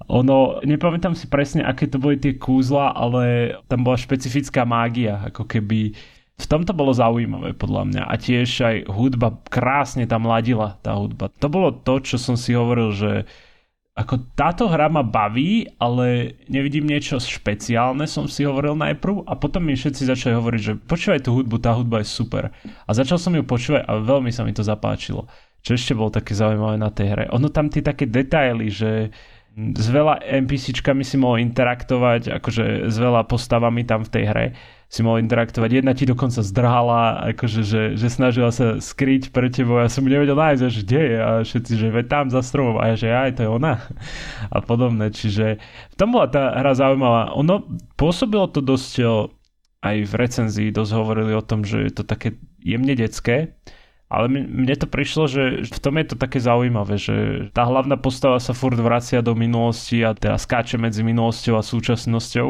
ono, 0.08 0.62
nepamätám 0.64 1.12
si 1.12 1.26
presne, 1.28 1.62
aké 1.62 1.86
to 1.86 2.00
boli 2.00 2.18
tie 2.18 2.38
kúzla, 2.38 2.94
ale 2.94 3.54
tam 3.68 3.84
bola 3.86 4.00
špecifická 4.00 4.66
mágia, 4.66 5.20
ako 5.28 5.46
keby 5.46 5.92
v 6.42 6.46
tomto 6.50 6.74
bolo 6.74 6.90
zaujímavé 6.90 7.54
podľa 7.54 7.82
mňa 7.86 8.02
a 8.08 8.14
tiež 8.18 8.50
aj 8.64 8.76
hudba 8.90 9.38
krásne 9.46 10.08
tam 10.10 10.26
ladila 10.26 10.80
tá 10.82 10.96
hudba. 10.98 11.30
To 11.38 11.46
bolo 11.46 11.70
to, 11.70 12.02
čo 12.02 12.16
som 12.18 12.34
si 12.34 12.56
hovoril, 12.56 12.90
že 12.90 13.28
ako 13.92 14.32
táto 14.32 14.72
hra 14.72 14.88
ma 14.88 15.04
baví, 15.04 15.68
ale 15.76 16.40
nevidím 16.48 16.88
niečo 16.88 17.20
špeciálne, 17.20 18.08
som 18.08 18.24
si 18.24 18.48
hovoril 18.48 18.72
najprv 18.72 19.28
a 19.28 19.36
potom 19.36 19.68
mi 19.68 19.76
všetci 19.76 20.08
začali 20.08 20.32
hovoriť, 20.32 20.60
že 20.64 20.72
počúvaj 20.80 21.20
tú 21.28 21.36
hudbu, 21.36 21.60
tá 21.60 21.76
hudba 21.76 22.00
je 22.00 22.08
super. 22.08 22.56
A 22.88 22.90
začal 22.96 23.20
som 23.20 23.36
ju 23.36 23.44
počúvať 23.44 23.84
a 23.84 24.00
veľmi 24.00 24.32
sa 24.32 24.48
mi 24.48 24.56
to 24.56 24.64
zapáčilo. 24.64 25.28
Čo 25.60 25.76
ešte 25.76 25.92
bolo 25.92 26.08
také 26.08 26.32
zaujímavé 26.32 26.80
na 26.80 26.88
tej 26.88 27.06
hre? 27.12 27.24
Ono 27.36 27.52
tam 27.52 27.68
tie 27.68 27.84
také 27.84 28.08
detaily, 28.08 28.72
že 28.72 29.12
s 29.52 29.86
veľa 29.92 30.24
NPCčkami 30.24 31.04
si 31.04 31.20
mohol 31.20 31.44
interaktovať, 31.44 32.40
akože 32.40 32.88
s 32.88 32.96
veľa 32.96 33.28
postavami 33.28 33.84
tam 33.84 34.00
v 34.00 34.12
tej 34.12 34.24
hre 34.24 34.46
si 34.92 35.00
mohol 35.00 35.24
interaktovať. 35.24 35.80
Jedna 35.80 35.96
ti 35.96 36.04
dokonca 36.04 36.44
zdrhala, 36.44 37.32
akože, 37.32 37.60
že, 37.64 37.82
že 37.96 38.08
snažila 38.12 38.52
sa 38.52 38.76
skryť 38.76 39.32
pre 39.32 39.48
tebou. 39.48 39.80
Ja 39.80 39.88
som 39.88 40.04
nevedel 40.04 40.36
nájsť, 40.36 40.60
že 40.68 40.80
kde 40.84 41.00
je. 41.00 41.16
A 41.16 41.30
všetci, 41.48 41.72
že 41.80 41.88
veď 41.88 42.06
tam 42.12 42.26
za 42.28 42.44
stromom. 42.44 42.76
A 42.76 42.92
ja, 42.92 42.96
že 43.00 43.08
aj, 43.08 43.40
to 43.40 43.48
je 43.48 43.50
ona. 43.52 43.80
A 44.52 44.60
podobné. 44.60 45.08
Čiže 45.08 45.56
v 45.64 45.94
tom 45.96 46.12
bola 46.12 46.28
tá 46.28 46.60
hra 46.60 46.76
zaujímavá. 46.76 47.32
Ono 47.40 47.64
pôsobilo 47.96 48.52
to 48.52 48.60
dosť 48.60 48.92
aj 49.82 49.96
v 50.06 50.12
recenzii 50.12 50.68
dosť 50.70 50.92
hovorili 50.94 51.32
o 51.34 51.42
tom, 51.42 51.64
že 51.64 51.88
je 51.88 51.92
to 51.92 52.04
také 52.06 52.38
jemne 52.62 52.94
detské 52.94 53.58
ale 54.12 54.28
mne 54.28 54.76
to 54.76 54.84
prišlo, 54.84 55.24
že 55.24 55.64
v 55.64 55.80
tom 55.80 55.96
je 55.96 56.12
to 56.12 56.16
také 56.20 56.36
zaujímavé, 56.36 57.00
že 57.00 57.48
tá 57.56 57.64
hlavná 57.64 57.96
postava 57.96 58.36
sa 58.36 58.52
furt 58.52 58.76
vracia 58.76 59.24
do 59.24 59.32
minulosti 59.32 60.04
a 60.04 60.12
teda 60.12 60.36
skáče 60.36 60.76
medzi 60.76 61.00
minulosťou 61.00 61.56
a 61.56 61.64
súčasnosťou. 61.64 62.48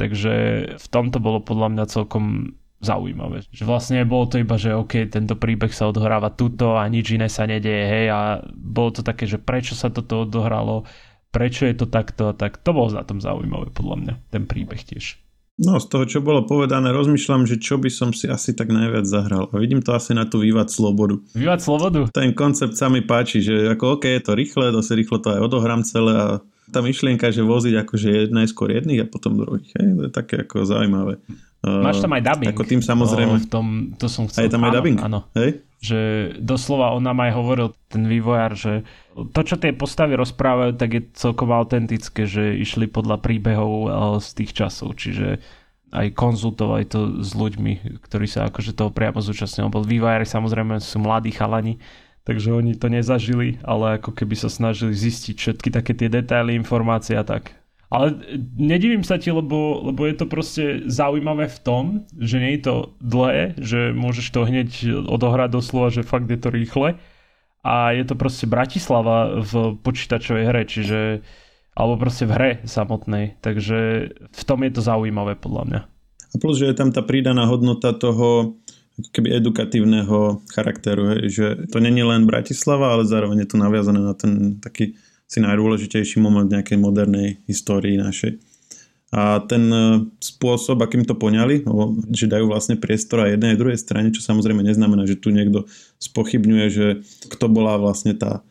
Takže 0.00 0.34
v 0.80 0.86
tomto 0.88 1.20
bolo 1.20 1.44
podľa 1.44 1.68
mňa 1.76 1.84
celkom 1.92 2.56
zaujímavé. 2.80 3.44
Že 3.52 3.68
vlastne 3.68 4.08
bolo 4.08 4.32
to 4.32 4.40
iba, 4.40 4.56
že 4.56 4.72
OK, 4.72 5.12
tento 5.12 5.36
príbeh 5.36 5.68
sa 5.68 5.92
odohráva 5.92 6.32
tuto 6.32 6.80
a 6.80 6.88
nič 6.88 7.12
iné 7.12 7.28
sa 7.28 7.44
nedieje, 7.44 7.84
hej, 7.84 8.06
a 8.08 8.20
bolo 8.56 8.96
to 8.96 9.04
také, 9.04 9.28
že 9.28 9.36
prečo 9.36 9.76
sa 9.76 9.92
toto 9.92 10.24
odohralo, 10.24 10.88
prečo 11.28 11.68
je 11.68 11.76
to 11.76 11.84
takto 11.92 12.32
a 12.32 12.34
tak. 12.34 12.56
To 12.64 12.72
bolo 12.72 12.96
na 12.96 13.04
tom 13.04 13.20
zaujímavé 13.20 13.68
podľa 13.76 13.96
mňa, 14.00 14.14
ten 14.32 14.48
príbeh 14.48 14.80
tiež. 14.80 15.20
No, 15.60 15.76
z 15.76 15.92
toho, 15.92 16.04
čo 16.08 16.24
bolo 16.24 16.48
povedané, 16.48 16.88
rozmýšľam, 16.88 17.44
že 17.44 17.60
čo 17.60 17.76
by 17.76 17.92
som 17.92 18.16
si 18.16 18.24
asi 18.24 18.56
tak 18.56 18.72
najviac 18.72 19.04
zahral. 19.04 19.52
A 19.52 19.60
vidím 19.60 19.84
to 19.84 19.92
asi 19.92 20.16
na 20.16 20.24
tú 20.24 20.40
vývať 20.40 20.72
slobodu. 20.72 21.20
Vývať 21.36 21.60
slobodu? 21.60 22.00
Ten 22.16 22.32
koncept 22.32 22.80
sa 22.80 22.88
mi 22.88 23.04
páči, 23.04 23.44
že 23.44 23.68
ako 23.68 24.00
OK, 24.00 24.08
je 24.08 24.24
to 24.24 24.32
rýchle, 24.32 24.72
dosť 24.72 24.96
rýchlo 24.96 25.20
to 25.20 25.28
aj 25.36 25.40
odohrám 25.44 25.84
celé 25.84 26.16
a 26.16 26.28
tá 26.72 26.80
myšlienka, 26.80 27.28
že 27.28 27.44
voziť 27.44 27.74
akože 27.76 28.32
najskôr 28.32 28.72
jedných 28.72 29.04
a 29.04 29.10
potom 29.10 29.36
druhých. 29.36 29.68
Hej, 29.76 30.00
to 30.00 30.02
je 30.08 30.12
také 30.14 30.34
ako 30.48 30.64
zaujímavé. 30.64 31.20
Máš 31.60 32.00
tam 32.00 32.16
aj 32.16 32.24
dubbing. 32.24 32.56
Ako 32.56 32.64
tým 32.64 32.80
samozrejme. 32.80 33.44
v 33.44 33.48
tom, 33.52 33.66
to 34.00 34.08
som 34.08 34.24
chcel. 34.24 34.44
A 34.44 34.48
je 34.48 34.52
tam 34.56 34.64
aj 34.64 34.72
dubbing? 34.80 34.98
Áno. 35.04 35.28
Hej? 35.36 35.60
Že 35.84 36.00
doslova 36.40 36.96
on 36.96 37.04
nám 37.04 37.20
aj 37.20 37.36
hovoril, 37.36 37.76
ten 37.92 38.08
vývojár, 38.08 38.56
že 38.56 38.88
to, 39.12 39.40
čo 39.44 39.60
tie 39.60 39.76
postavy 39.76 40.16
rozprávajú, 40.16 40.80
tak 40.80 40.90
je 40.96 41.02
celkom 41.12 41.52
autentické, 41.52 42.24
že 42.24 42.56
išli 42.56 42.88
podľa 42.88 43.20
príbehov 43.20 43.72
eh, 43.72 43.92
z 44.24 44.28
tých 44.40 44.50
časov. 44.56 44.96
Čiže 44.96 45.40
aj 45.90 46.16
konzultovali 46.16 46.86
to 46.86 47.20
s 47.20 47.34
ľuďmi, 47.34 48.00
ktorí 48.08 48.24
sa 48.24 48.48
akože 48.48 48.72
toho 48.72 48.94
priamo 48.94 49.20
zúčastnili. 49.20 49.68
Bol 49.68 49.84
vývojári 49.84 50.24
samozrejme 50.24 50.80
sú 50.80 51.02
mladí 51.02 51.34
chalani, 51.34 51.82
takže 52.24 52.54
oni 52.54 52.78
to 52.78 52.86
nezažili, 52.88 53.58
ale 53.66 53.98
ako 53.98 54.14
keby 54.14 54.38
sa 54.38 54.48
snažili 54.48 54.94
zistiť 54.94 55.36
všetky 55.36 55.68
také 55.74 55.92
tie 55.92 56.08
detaily, 56.08 56.54
informácie 56.56 57.18
a 57.18 57.26
tak. 57.26 57.59
Ale 57.90 58.14
nedivím 58.54 59.02
sa 59.02 59.18
ti, 59.18 59.34
lebo, 59.34 59.82
lebo 59.90 60.06
je 60.06 60.14
to 60.14 60.30
proste 60.30 60.86
zaujímavé 60.86 61.50
v 61.50 61.58
tom, 61.58 61.84
že 62.14 62.38
nie 62.38 62.54
je 62.54 62.62
to 62.62 62.74
dlhé, 63.02 63.58
že 63.58 63.90
môžeš 63.90 64.26
to 64.30 64.46
hneď 64.46 64.70
odohrať 65.10 65.50
doslova, 65.50 65.90
že 65.90 66.06
fakt 66.06 66.30
je 66.30 66.38
to 66.38 66.54
rýchle. 66.54 66.94
A 67.66 67.92
je 67.92 68.06
to 68.06 68.14
proste 68.14 68.46
Bratislava 68.46 69.42
v 69.42 69.74
počítačovej 69.82 70.44
hre, 70.48 70.62
čiže 70.70 70.98
alebo 71.74 71.98
proste 71.98 72.30
v 72.30 72.32
hre 72.32 72.50
samotnej. 72.62 73.42
Takže 73.42 73.78
v 74.30 74.42
tom 74.46 74.62
je 74.62 74.70
to 74.70 74.80
zaujímavé 74.86 75.34
podľa 75.34 75.62
mňa. 75.66 75.80
A 76.30 76.36
plus, 76.38 76.62
že 76.62 76.70
je 76.70 76.78
tam 76.78 76.94
tá 76.94 77.02
pridaná 77.02 77.42
hodnota 77.50 77.90
toho 77.90 78.54
keby 79.10 79.40
edukatívneho 79.40 80.44
charakteru, 80.52 81.26
že 81.26 81.66
to 81.72 81.80
není 81.80 82.04
len 82.04 82.28
Bratislava, 82.28 82.92
ale 82.92 83.08
zároveň 83.08 83.42
je 83.42 83.50
to 83.50 83.56
naviazané 83.56 83.98
na 83.98 84.14
ten 84.14 84.60
taký 84.60 84.94
si 85.30 85.38
najdôležitejší 85.38 86.18
moment 86.18 86.50
nejakej 86.50 86.74
modernej 86.74 87.38
histórii 87.46 87.94
našej. 87.94 88.42
A 89.10 89.42
ten 89.46 89.70
e, 89.70 90.06
spôsob, 90.22 90.82
akým 90.82 91.06
to 91.06 91.18
poňali, 91.18 91.66
že 92.10 92.30
dajú 92.30 92.50
vlastne 92.50 92.78
priestor 92.78 93.26
aj 93.26 93.38
jednej 93.38 93.54
aj 93.54 93.60
druhej 93.62 93.78
strane, 93.78 94.08
čo 94.14 94.22
samozrejme 94.22 94.62
neznamená, 94.66 95.06
že 95.06 95.18
tu 95.18 95.34
niekto 95.34 95.66
spochybňuje, 96.02 96.66
že 96.70 96.86
kto 97.30 97.46
bola 97.50 97.78
vlastne 97.78 98.14
tá 98.14 98.42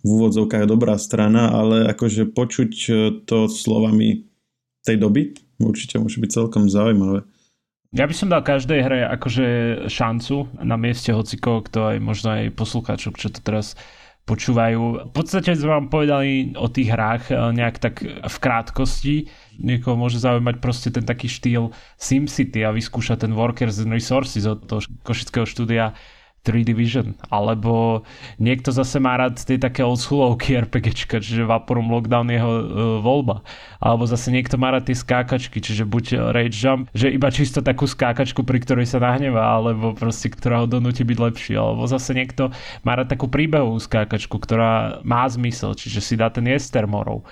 v 0.00 0.06
úvodzovkách 0.06 0.70
dobrá 0.70 0.96
strana, 0.96 1.50
ale 1.52 1.88
akože 1.88 2.32
počuť 2.32 2.72
e, 2.88 2.92
to 3.24 3.48
slovami 3.48 4.28
tej 4.84 4.96
doby 4.96 5.36
určite 5.60 6.00
môže 6.00 6.16
byť 6.16 6.30
celkom 6.32 6.72
zaujímavé. 6.72 7.24
Ja 7.90 8.06
by 8.06 8.14
som 8.14 8.30
dal 8.30 8.46
každej 8.46 8.80
hre 8.86 9.00
akože 9.18 9.46
šancu 9.90 10.46
na 10.62 10.78
mieste 10.78 11.10
hociko, 11.10 11.60
kto 11.66 11.92
aj 11.92 11.98
možno 11.98 12.38
aj 12.38 12.54
poslucháčov, 12.54 13.18
čo 13.18 13.34
to 13.34 13.42
teraz 13.42 13.74
počúvajú. 14.30 15.10
V 15.10 15.12
podstate 15.12 15.58
sme 15.58 15.82
vám 15.82 15.86
povedali 15.90 16.54
o 16.54 16.70
tých 16.70 16.94
hrách 16.94 17.34
eh, 17.34 17.36
nejak 17.50 17.76
tak 17.82 17.94
v 18.06 18.36
krátkosti. 18.38 19.26
Niekoho 19.58 19.98
môže 19.98 20.22
zaujímať 20.22 20.62
proste 20.62 20.94
ten 20.94 21.02
taký 21.02 21.26
štýl 21.26 21.74
SimCity 21.98 22.62
a 22.62 22.70
vyskúšať 22.70 23.26
ten 23.26 23.34
Workers 23.34 23.82
and 23.82 23.90
Resources 23.90 24.46
od 24.46 24.62
toho 24.70 24.86
košického 25.02 25.44
štúdia 25.44 25.98
3 26.40 26.64
Division, 26.64 27.12
alebo 27.28 28.00
niekto 28.40 28.72
zase 28.72 28.96
má 28.96 29.20
rád 29.20 29.36
tie 29.36 29.60
také 29.60 29.84
oldschoolowky 29.84 30.56
RPGčka, 30.64 31.20
čiže 31.20 31.44
Vaporum 31.44 31.92
Lockdown 31.92 32.32
jeho 32.32 32.52
uh, 32.52 32.64
voľba. 33.04 33.44
Alebo 33.76 34.08
zase 34.08 34.32
niekto 34.32 34.56
má 34.56 34.72
rád 34.72 34.88
tie 34.88 34.96
skákačky, 34.96 35.60
čiže 35.60 35.84
buď 35.84 36.32
Rage 36.32 36.56
Jump, 36.56 36.88
že 36.96 37.12
iba 37.12 37.28
čisto 37.28 37.60
takú 37.60 37.84
skákačku, 37.84 38.40
pri 38.44 38.64
ktorej 38.64 38.88
sa 38.88 39.04
nahnevá, 39.04 39.60
alebo 39.60 39.92
proste, 39.92 40.32
ktorá 40.32 40.64
ho 40.64 40.66
donúti 40.68 41.04
byť 41.04 41.18
lepší. 41.20 41.52
Alebo 41.60 41.84
zase 41.84 42.16
niekto 42.16 42.48
má 42.88 42.96
rád 42.96 43.12
takú 43.12 43.28
príbehovú 43.28 43.76
skákačku, 43.76 44.40
ktorá 44.40 45.04
má 45.04 45.28
zmysel, 45.28 45.76
čiže 45.76 46.00
si 46.00 46.14
dá 46.16 46.32
ten 46.32 46.48
jester 46.48 46.88
morov. 46.88 47.28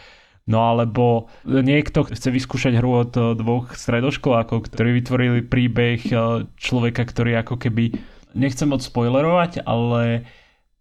No 0.49 0.65
alebo 0.65 1.29
niekto 1.45 2.09
chce 2.09 2.33
vyskúšať 2.33 2.81
hru 2.81 3.05
od 3.05 3.13
dvoch 3.37 3.77
stredoškolákov, 3.77 4.73
ktorí 4.73 5.05
vytvorili 5.05 5.41
príbeh 5.45 6.01
človeka, 6.57 7.05
ktorý 7.05 7.45
ako 7.45 7.61
keby 7.61 7.93
nechcem 8.35 8.69
moc 8.69 8.85
spoilerovať, 8.85 9.65
ale 9.65 10.29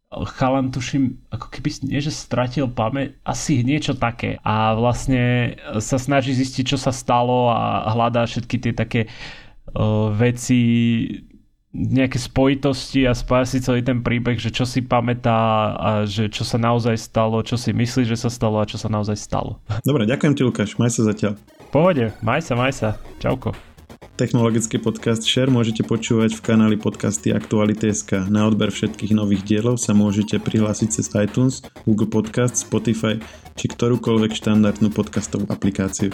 chalan 0.10 0.72
tuším, 0.72 1.20
ako 1.28 1.52
keby 1.52 1.70
nie, 1.92 2.00
že 2.00 2.16
stratil 2.16 2.72
pamäť, 2.72 3.20
asi 3.28 3.60
niečo 3.60 3.92
také. 3.92 4.40
A 4.48 4.72
vlastne 4.72 5.56
sa 5.84 6.00
snaží 6.00 6.32
zistiť, 6.32 6.64
čo 6.64 6.78
sa 6.80 6.96
stalo 6.96 7.52
a 7.52 7.92
hľadá 7.92 8.24
všetky 8.24 8.56
tie 8.64 8.74
také 8.74 9.02
uh, 9.76 10.08
veci, 10.16 10.64
nejaké 11.76 12.18
spojitosti 12.18 13.04
a 13.04 13.12
spája 13.12 13.46
si 13.46 13.58
celý 13.60 13.84
ten 13.84 14.00
príbeh, 14.00 14.40
že 14.40 14.50
čo 14.50 14.64
si 14.64 14.80
pamätá 14.80 15.76
a 15.76 15.90
že 16.08 16.32
čo 16.32 16.48
sa 16.48 16.56
naozaj 16.56 16.96
stalo, 16.96 17.44
čo 17.44 17.60
si 17.60 17.76
myslí, 17.76 18.08
že 18.08 18.16
sa 18.16 18.32
stalo 18.32 18.64
a 18.64 18.66
čo 18.66 18.80
sa 18.80 18.88
naozaj 18.88 19.20
stalo. 19.20 19.60
Dobre, 19.84 20.08
ďakujem 20.08 20.34
ti 20.34 20.42
Lukáš, 20.48 20.80
maj 20.80 20.96
sa 20.96 21.04
zatiaľ. 21.04 21.36
Pohode, 21.70 22.16
maj 22.24 22.42
sa, 22.42 22.56
maj 22.56 22.72
sa. 22.72 22.96
Čauko. 23.20 23.67
Technologický 24.16 24.80
podcast 24.80 25.28
Share 25.28 25.52
môžete 25.52 25.84
počúvať 25.84 26.40
v 26.40 26.42
kanáli 26.46 26.78
podcasty 26.80 27.36
Aktuality.sk. 27.36 28.32
Na 28.32 28.48
odber 28.48 28.72
všetkých 28.72 29.12
nových 29.12 29.44
dielov 29.44 29.76
sa 29.82 29.92
môžete 29.92 30.40
prihlásiť 30.40 30.90
cez 31.02 31.12
iTunes, 31.18 31.66
Google 31.84 32.08
Podcast, 32.08 32.56
Spotify 32.56 33.20
či 33.58 33.66
ktorúkoľvek 33.74 34.38
štandardnú 34.38 34.94
podcastovú 34.94 35.50
aplikáciu. 35.50 36.14